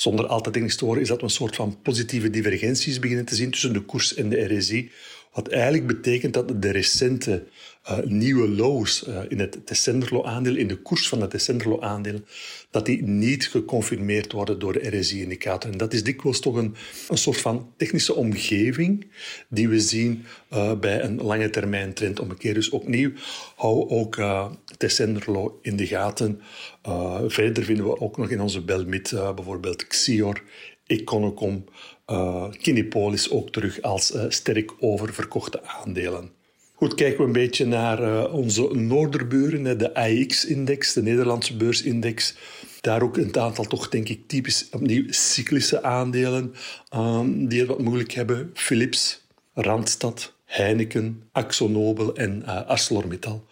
zonder 0.01 0.27
altijd 0.27 0.53
technisch 0.53 0.75
te 0.75 0.85
horen, 0.85 1.01
is 1.01 1.07
dat 1.07 1.17
we 1.17 1.23
een 1.23 1.29
soort 1.29 1.55
van 1.55 1.77
positieve 1.81 2.29
divergenties 2.29 2.99
beginnen 2.99 3.25
te 3.25 3.35
zien 3.35 3.51
tussen 3.51 3.73
de 3.73 3.81
koers 3.81 4.13
en 4.13 4.29
de 4.29 4.57
RSI. 4.57 4.91
Wat 5.31 5.47
eigenlijk 5.47 5.87
betekent 5.87 6.33
dat 6.33 6.61
de 6.61 6.71
recente 6.71 7.43
uh, 7.89 7.97
nieuwe 8.03 8.49
lows 8.49 9.07
uh, 9.07 9.19
in 9.27 9.39
het 9.39 9.65
Tessenderlo-aandeel, 9.65 10.55
in 10.55 10.67
de 10.67 10.75
koers 10.75 11.07
van 11.07 11.21
het 11.21 11.29
Tessenderlo-aandeel, 11.29 12.21
dat 12.69 12.85
die 12.85 13.03
niet 13.03 13.47
geconfirmeerd 13.47 14.31
worden 14.31 14.59
door 14.59 14.73
de 14.73 14.97
RSI-indicator. 14.97 15.71
En 15.71 15.77
dat 15.77 15.93
is 15.93 16.03
dikwijls 16.03 16.39
toch 16.39 16.55
een, 16.55 16.75
een 17.09 17.17
soort 17.17 17.37
van 17.37 17.73
technische 17.77 18.15
omgeving 18.15 19.07
die 19.49 19.69
we 19.69 19.79
zien 19.79 20.25
uh, 20.53 20.79
bij 20.79 21.03
een 21.03 21.21
lange 21.21 21.49
termijn 21.49 21.93
trend. 21.93 22.19
Om 22.19 22.29
een 22.29 22.37
keer 22.37 22.53
dus 22.53 22.69
opnieuw, 22.69 23.11
hou 23.55 23.89
ook 23.89 24.15
uh, 24.15 24.51
Tessenderlo 24.77 25.59
in 25.61 25.75
de 25.75 25.87
gaten. 25.87 26.41
verder 27.27 27.63
vinden 27.63 27.85
we 27.85 27.99
ook 27.99 28.17
nog 28.17 28.29
in 28.29 28.41
onze 28.41 28.61
Belmit 28.61 29.09
bijvoorbeeld 29.35 29.87
Xior, 29.87 30.41
Econocom, 30.91 31.63
uh, 32.07 32.45
Kinepolis 32.61 33.29
ook 33.29 33.49
terug 33.49 33.81
als 33.81 34.15
uh, 34.15 34.23
sterk 34.27 34.71
oververkochte 34.79 35.63
aandelen. 35.63 36.31
Goed, 36.73 36.95
kijken 36.95 37.19
we 37.19 37.25
een 37.25 37.31
beetje 37.31 37.65
naar 37.65 38.03
uh, 38.03 38.33
onze 38.33 38.69
noorderburen, 38.73 39.77
de 39.77 39.93
AX-index, 39.93 40.93
de 40.93 41.01
Nederlandse 41.01 41.55
beursindex. 41.55 42.35
Daar 42.81 43.01
ook 43.01 43.17
een 43.17 43.37
aantal 43.37 43.65
toch, 43.65 43.89
denk 43.89 44.09
ik, 44.09 44.27
typisch 44.27 44.67
opnieuw 44.71 45.03
cyclische 45.07 45.83
aandelen 45.83 46.53
um, 46.95 47.47
die 47.47 47.59
het 47.59 47.67
wat 47.67 47.79
moeilijk 47.79 48.11
hebben. 48.11 48.51
Philips, 48.53 49.21
Randstad, 49.53 50.33
Heineken, 50.45 51.23
AxoNobel 51.31 52.15
en 52.15 52.45
ArcelorMittal. 52.45 53.45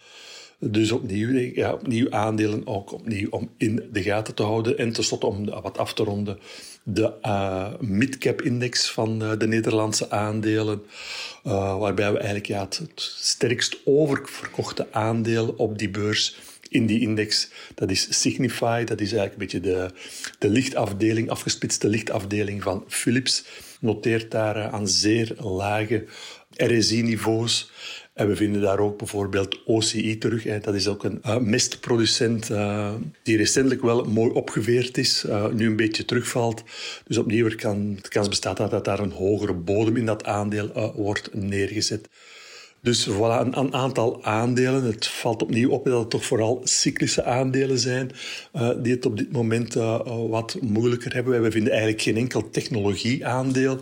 Dus 0.58 0.92
opnieuw, 0.92 1.50
ja, 1.54 1.72
opnieuw 1.72 2.10
aandelen 2.10 2.66
ook 2.66 2.92
opnieuw 2.92 3.28
om 3.30 3.50
in 3.56 3.88
de 3.92 4.02
gaten 4.02 4.34
te 4.34 4.42
houden. 4.42 4.78
En 4.78 4.92
tenslotte 4.92 5.26
om 5.26 5.44
wat 5.44 5.78
af 5.78 5.94
te 5.94 6.02
ronden, 6.02 6.38
de 6.82 7.12
uh, 7.22 7.68
midcap 7.80 8.42
index 8.42 8.90
van 8.90 9.22
uh, 9.22 9.32
de 9.38 9.46
Nederlandse 9.46 10.10
aandelen. 10.10 10.82
Uh, 11.46 11.78
waarbij 11.78 12.12
we 12.12 12.16
eigenlijk 12.16 12.46
ja, 12.46 12.60
het, 12.60 12.78
het 12.78 13.00
sterkst 13.20 13.76
oververkochte 13.84 14.86
aandeel 14.92 15.54
op 15.56 15.78
die 15.78 15.90
beurs 15.90 16.36
in 16.70 16.86
die 16.86 17.00
index, 17.00 17.50
dat 17.74 17.90
is 17.90 18.20
Signify. 18.20 18.84
Dat 18.84 19.00
is 19.00 19.12
eigenlijk 19.12 19.32
een 19.32 19.38
beetje 19.38 19.60
de, 19.60 19.90
de 20.38 20.48
lichtafdeling, 20.48 21.30
afgespitste 21.30 21.88
lichtafdeling 21.88 22.62
van 22.62 22.84
Philips. 22.88 23.44
Noteert 23.80 24.30
daar 24.30 24.70
aan 24.70 24.88
zeer 24.88 25.34
lage 25.38 26.04
RSI-niveaus. 26.56 27.70
En 28.12 28.28
we 28.28 28.36
vinden 28.36 28.60
daar 28.60 28.78
ook 28.78 28.98
bijvoorbeeld 28.98 29.64
OCI 29.64 30.18
terug. 30.18 30.42
Hè. 30.42 30.60
Dat 30.60 30.74
is 30.74 30.88
ook 30.88 31.04
een 31.04 31.20
uh, 31.26 31.36
mestproducent 31.36 32.50
uh, 32.50 32.94
die 33.22 33.36
recentelijk 33.36 33.82
wel 33.82 34.04
mooi 34.04 34.30
opgeveerd 34.30 34.98
is, 34.98 35.24
uh, 35.26 35.48
nu 35.48 35.66
een 35.66 35.76
beetje 35.76 36.04
terugvalt. 36.04 36.62
Dus 37.06 37.18
opnieuw 37.18 37.56
kan 37.56 37.94
de 37.94 38.08
kans 38.08 38.28
bestaat 38.28 38.56
dat, 38.56 38.70
dat 38.70 38.84
daar 38.84 38.98
een 38.98 39.12
hogere 39.12 39.54
bodem 39.54 39.96
in 39.96 40.06
dat 40.06 40.24
aandeel 40.24 40.92
wordt 40.96 41.34
neergezet. 41.34 42.08
Dus 42.82 43.08
voilà, 43.08 43.40
een, 43.40 43.58
een, 43.58 43.74
aantal 43.74 44.24
aandelen. 44.24 44.84
Het 44.84 45.06
valt 45.06 45.42
opnieuw 45.42 45.70
op 45.70 45.84
dat 45.84 46.00
het 46.00 46.10
toch 46.10 46.24
vooral 46.24 46.60
cyclische 46.64 47.24
aandelen 47.24 47.78
zijn 47.78 48.10
uh, 48.56 48.70
die 48.82 48.92
het 48.92 49.06
op 49.06 49.16
dit 49.16 49.32
moment 49.32 49.76
uh, 49.76 50.00
wat 50.28 50.56
moeilijker 50.60 51.14
hebben. 51.14 51.42
We 51.42 51.50
vinden 51.50 51.72
eigenlijk 51.72 52.02
geen 52.02 52.16
enkel 52.16 52.50
technologieaandeel 52.50 53.78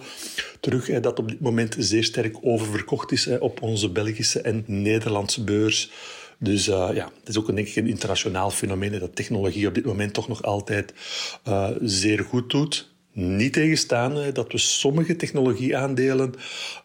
terug 0.61 0.87
hè, 0.87 1.01
dat 1.01 1.19
op 1.19 1.29
dit 1.29 1.41
moment 1.41 1.77
zeer 1.79 2.05
sterk 2.05 2.37
oververkocht 2.41 3.13
is 3.13 3.39
op 3.39 3.63
onze 3.63 3.91
Belgische 3.91 4.41
en 4.41 4.65
Nederlandse 4.67 5.45
beurs. 5.45 5.91
Dus 6.39 6.65
ja, 6.65 7.11
het 7.19 7.29
is 7.29 7.39
ook 7.39 7.49
een, 7.49 7.55
denk 7.55 7.69
ik, 7.69 7.77
een 7.77 7.87
internationaal 7.87 8.51
fenomeen 8.51 8.99
dat 8.99 9.17
technologie 9.17 9.67
op 9.67 9.75
dit 9.75 9.85
moment 9.85 10.15
toch 10.15 10.29
nog 10.29 10.43
altijd 10.43 10.95
zeer 11.81 12.25
goed 12.25 12.51
doet. 12.51 12.98
Niet 13.21 13.53
tegenstaan 13.53 14.33
dat 14.33 14.53
we 14.53 14.59
sommige 14.59 15.17
technologieaandelen 15.17 16.35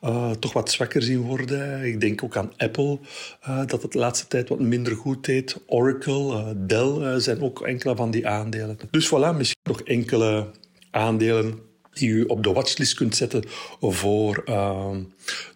uh, 0.04 0.32
toch 0.32 0.54
wat 0.54 0.72
zwakker 0.72 1.02
zien 1.02 1.22
worden. 1.22 1.84
Ik 1.84 2.02
denk 2.02 2.24
ook 2.24 2.38
aan 2.38 2.52
Apple, 2.58 3.00
uh, 3.48 3.62
dat 3.66 3.82
het 3.82 3.92
de 3.92 3.98
laatste 3.98 4.28
tijd 4.28 4.50
wat 4.50 4.60
minder 4.60 4.96
goed 4.96 5.26
deed. 5.26 5.58
Oracle, 5.66 6.34
uh, 6.34 6.48
Dell 6.56 7.20
zijn 7.20 7.42
ook 7.42 7.62
enkele 7.62 7.96
van 7.96 8.12
die 8.12 8.28
aandelen. 8.28 8.78
Dus 8.92 9.08
voilà, 9.08 9.38
misschien 9.38 9.62
nog 9.64 9.82
enkele 9.82 10.48
aandelen 10.92 11.60
die 11.92 12.10
u 12.10 12.24
op 12.24 12.44
de 12.44 12.52
watchlist 12.54 12.94
kunt 12.94 13.16
zetten 13.16 13.44
voor 13.80 14.44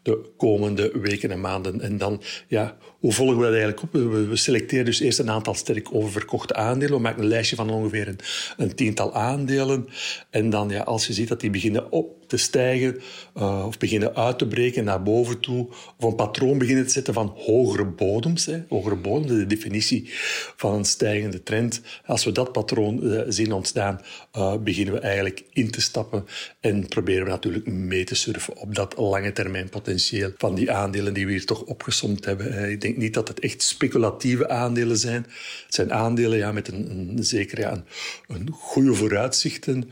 de 0.01 0.29
komende 0.37 0.91
weken 1.01 1.31
en 1.31 1.41
maanden. 1.41 1.81
En 1.81 1.97
dan, 1.97 2.21
ja, 2.47 2.77
hoe 2.99 3.13
volgen 3.13 3.37
we 3.37 3.43
dat 3.43 3.53
eigenlijk 3.53 3.81
op? 3.81 3.93
We, 3.93 4.35
selecteren 4.35 4.85
dus 4.85 4.99
eerst 4.99 5.19
een 5.19 5.29
aantal 5.29 5.53
sterk 5.53 5.93
oververkochte 5.93 6.53
aandelen. 6.53 6.95
We 6.95 7.01
maken 7.01 7.21
een 7.21 7.27
lijstje 7.27 7.55
van 7.55 7.69
ongeveer 7.69 8.15
een, 8.57 8.75
tiental 8.75 9.13
aandelen. 9.13 9.87
En 10.29 10.49
dan, 10.49 10.69
ja, 10.69 10.81
als 10.81 11.07
je 11.07 11.13
ziet 11.13 11.27
dat 11.27 11.39
die 11.39 11.49
beginnen 11.49 11.91
op 11.91 12.15
te 12.27 12.37
stijgen 12.37 13.01
uh, 13.37 13.63
of 13.67 13.77
beginnen 13.77 14.15
uit 14.15 14.37
te 14.37 14.47
breken 14.47 14.83
naar 14.83 15.03
boven 15.03 15.39
toe, 15.39 15.67
of 15.97 16.03
een 16.03 16.15
patroon 16.15 16.57
beginnen 16.57 16.85
te 16.85 16.91
zetten 16.91 17.13
van 17.13 17.33
hogere 17.35 17.85
bodems. 17.85 18.45
Hè. 18.45 18.63
Hogere 18.69 18.95
bodems, 18.95 19.31
de 19.31 19.45
definitie 19.45 20.09
van 20.55 20.73
een 20.73 20.85
stijgende 20.85 21.43
trend. 21.43 21.81
Als 22.05 22.23
we 22.23 22.31
dat 22.31 22.51
patroon 22.51 22.99
uh, 23.03 23.21
zien 23.27 23.51
ontstaan, 23.51 24.01
uh, 24.37 24.57
beginnen 24.57 24.93
we 24.93 24.99
eigenlijk 24.99 25.43
in 25.53 25.71
te 25.71 25.81
stappen 25.81 26.25
en 26.59 26.87
proberen 26.87 27.23
we 27.23 27.29
natuurlijk 27.29 27.67
mee 27.67 28.03
te 28.03 28.15
surfen 28.15 28.57
op 28.57 28.75
dat 28.75 28.97
lange 28.97 29.31
termijn 29.31 29.56
potentieel 29.65 30.31
van 30.37 30.55
die 30.55 30.71
aandelen 30.71 31.13
die 31.13 31.25
we 31.25 31.31
hier 31.31 31.45
toch 31.45 31.63
opgesomd 31.63 32.25
hebben. 32.25 32.71
Ik 32.71 32.81
denk 32.81 32.97
niet 32.97 33.13
dat 33.13 33.27
het 33.27 33.39
echt 33.39 33.61
speculatieve 33.61 34.49
aandelen 34.49 34.97
zijn. 34.97 35.25
Het 35.65 35.73
zijn 35.73 35.93
aandelen 35.93 36.37
ja, 36.37 36.51
met 36.51 36.67
een, 36.67 36.89
een 36.89 37.23
zeker 37.23 37.83
een, 38.27 38.51
goede 38.51 38.93
vooruitzichten, 38.93 39.89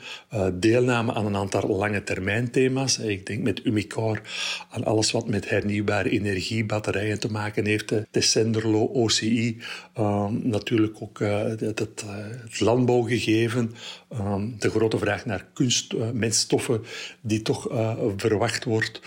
deelname 0.53 1.13
aan 1.13 1.25
een 1.25 1.35
aantal 1.35 1.67
lange 1.67 2.03
termijn 2.03 2.51
thema's. 2.51 2.97
Ik 2.97 3.25
denk 3.25 3.43
met 3.43 3.65
Umicore 3.65 4.21
aan 4.69 4.83
alles 4.83 5.11
wat 5.11 5.27
met 5.27 5.49
hernieuwbare 5.49 6.09
energie, 6.09 6.65
batterijen 6.65 7.19
te 7.19 7.31
maken 7.31 7.65
heeft. 7.65 7.93
Tessenderlo, 8.11 8.83
OCI, 8.83 9.61
um, 9.97 10.41
natuurlijk 10.43 10.95
ook 10.99 11.19
uh, 11.19 11.43
het, 11.43 11.59
het, 11.61 12.03
uh, 12.05 12.15
het, 12.43 12.59
landbouwgegeven. 12.59 13.71
Um, 14.13 14.55
de 14.59 14.69
grote 14.69 14.97
vraag 14.97 15.25
naar 15.25 15.45
kunstmeststoffen 15.53 16.83
die 17.21 17.41
toch 17.41 17.67
verwacht 18.17 18.63
wordt. 18.63 19.01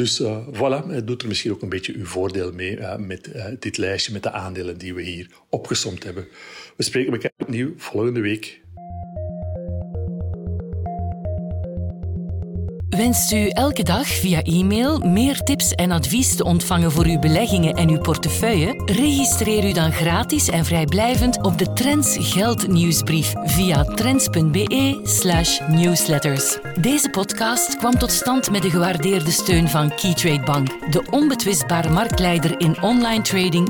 Dus 0.00 0.20
uh, 0.20 0.36
voilà, 0.52 0.86
het 0.88 1.06
doet 1.06 1.22
er 1.22 1.28
misschien 1.28 1.52
ook 1.52 1.62
een 1.62 1.68
beetje 1.68 1.94
uw 1.94 2.04
voordeel 2.04 2.52
mee 2.52 2.78
uh, 2.78 2.96
met 2.96 3.28
uh, 3.34 3.44
dit 3.58 3.78
lijstje 3.78 4.12
met 4.12 4.22
de 4.22 4.30
aandelen 4.30 4.78
die 4.78 4.94
we 4.94 5.02
hier 5.02 5.30
opgesomd 5.48 6.04
hebben. 6.04 6.26
We 6.76 6.82
spreken 6.82 7.12
elkaar 7.12 7.30
opnieuw 7.38 7.72
volgende 7.76 8.20
week. 8.20 8.60
Wenst 12.96 13.32
u 13.32 13.48
elke 13.48 13.82
dag 13.82 14.06
via 14.06 14.42
e-mail 14.42 14.98
meer 14.98 15.42
tips 15.42 15.72
en 15.72 15.90
advies 15.90 16.36
te 16.36 16.44
ontvangen 16.44 16.92
voor 16.92 17.04
uw 17.04 17.18
beleggingen 17.18 17.74
en 17.74 17.88
uw 17.88 17.98
portefeuille? 17.98 18.82
Registreer 18.84 19.68
u 19.68 19.72
dan 19.72 19.92
gratis 19.92 20.48
en 20.48 20.64
vrijblijvend 20.64 21.42
op 21.42 21.58
de 21.58 21.72
Trends 21.72 22.16
Geld 22.20 22.68
nieuwsbrief 22.68 23.32
via 23.44 23.84
trends.be/newsletters. 23.84 26.58
Deze 26.80 27.10
podcast 27.10 27.76
kwam 27.76 27.98
tot 27.98 28.10
stand 28.10 28.50
met 28.50 28.62
de 28.62 28.70
gewaardeerde 28.70 29.30
steun 29.30 29.68
van 29.68 29.94
Keytrade 29.94 30.44
Bank, 30.44 30.92
de 30.92 31.02
onbetwistbare 31.10 31.90
marktleider 31.90 32.60
in 32.60 32.82
online 32.82 33.22
trading 33.22 33.68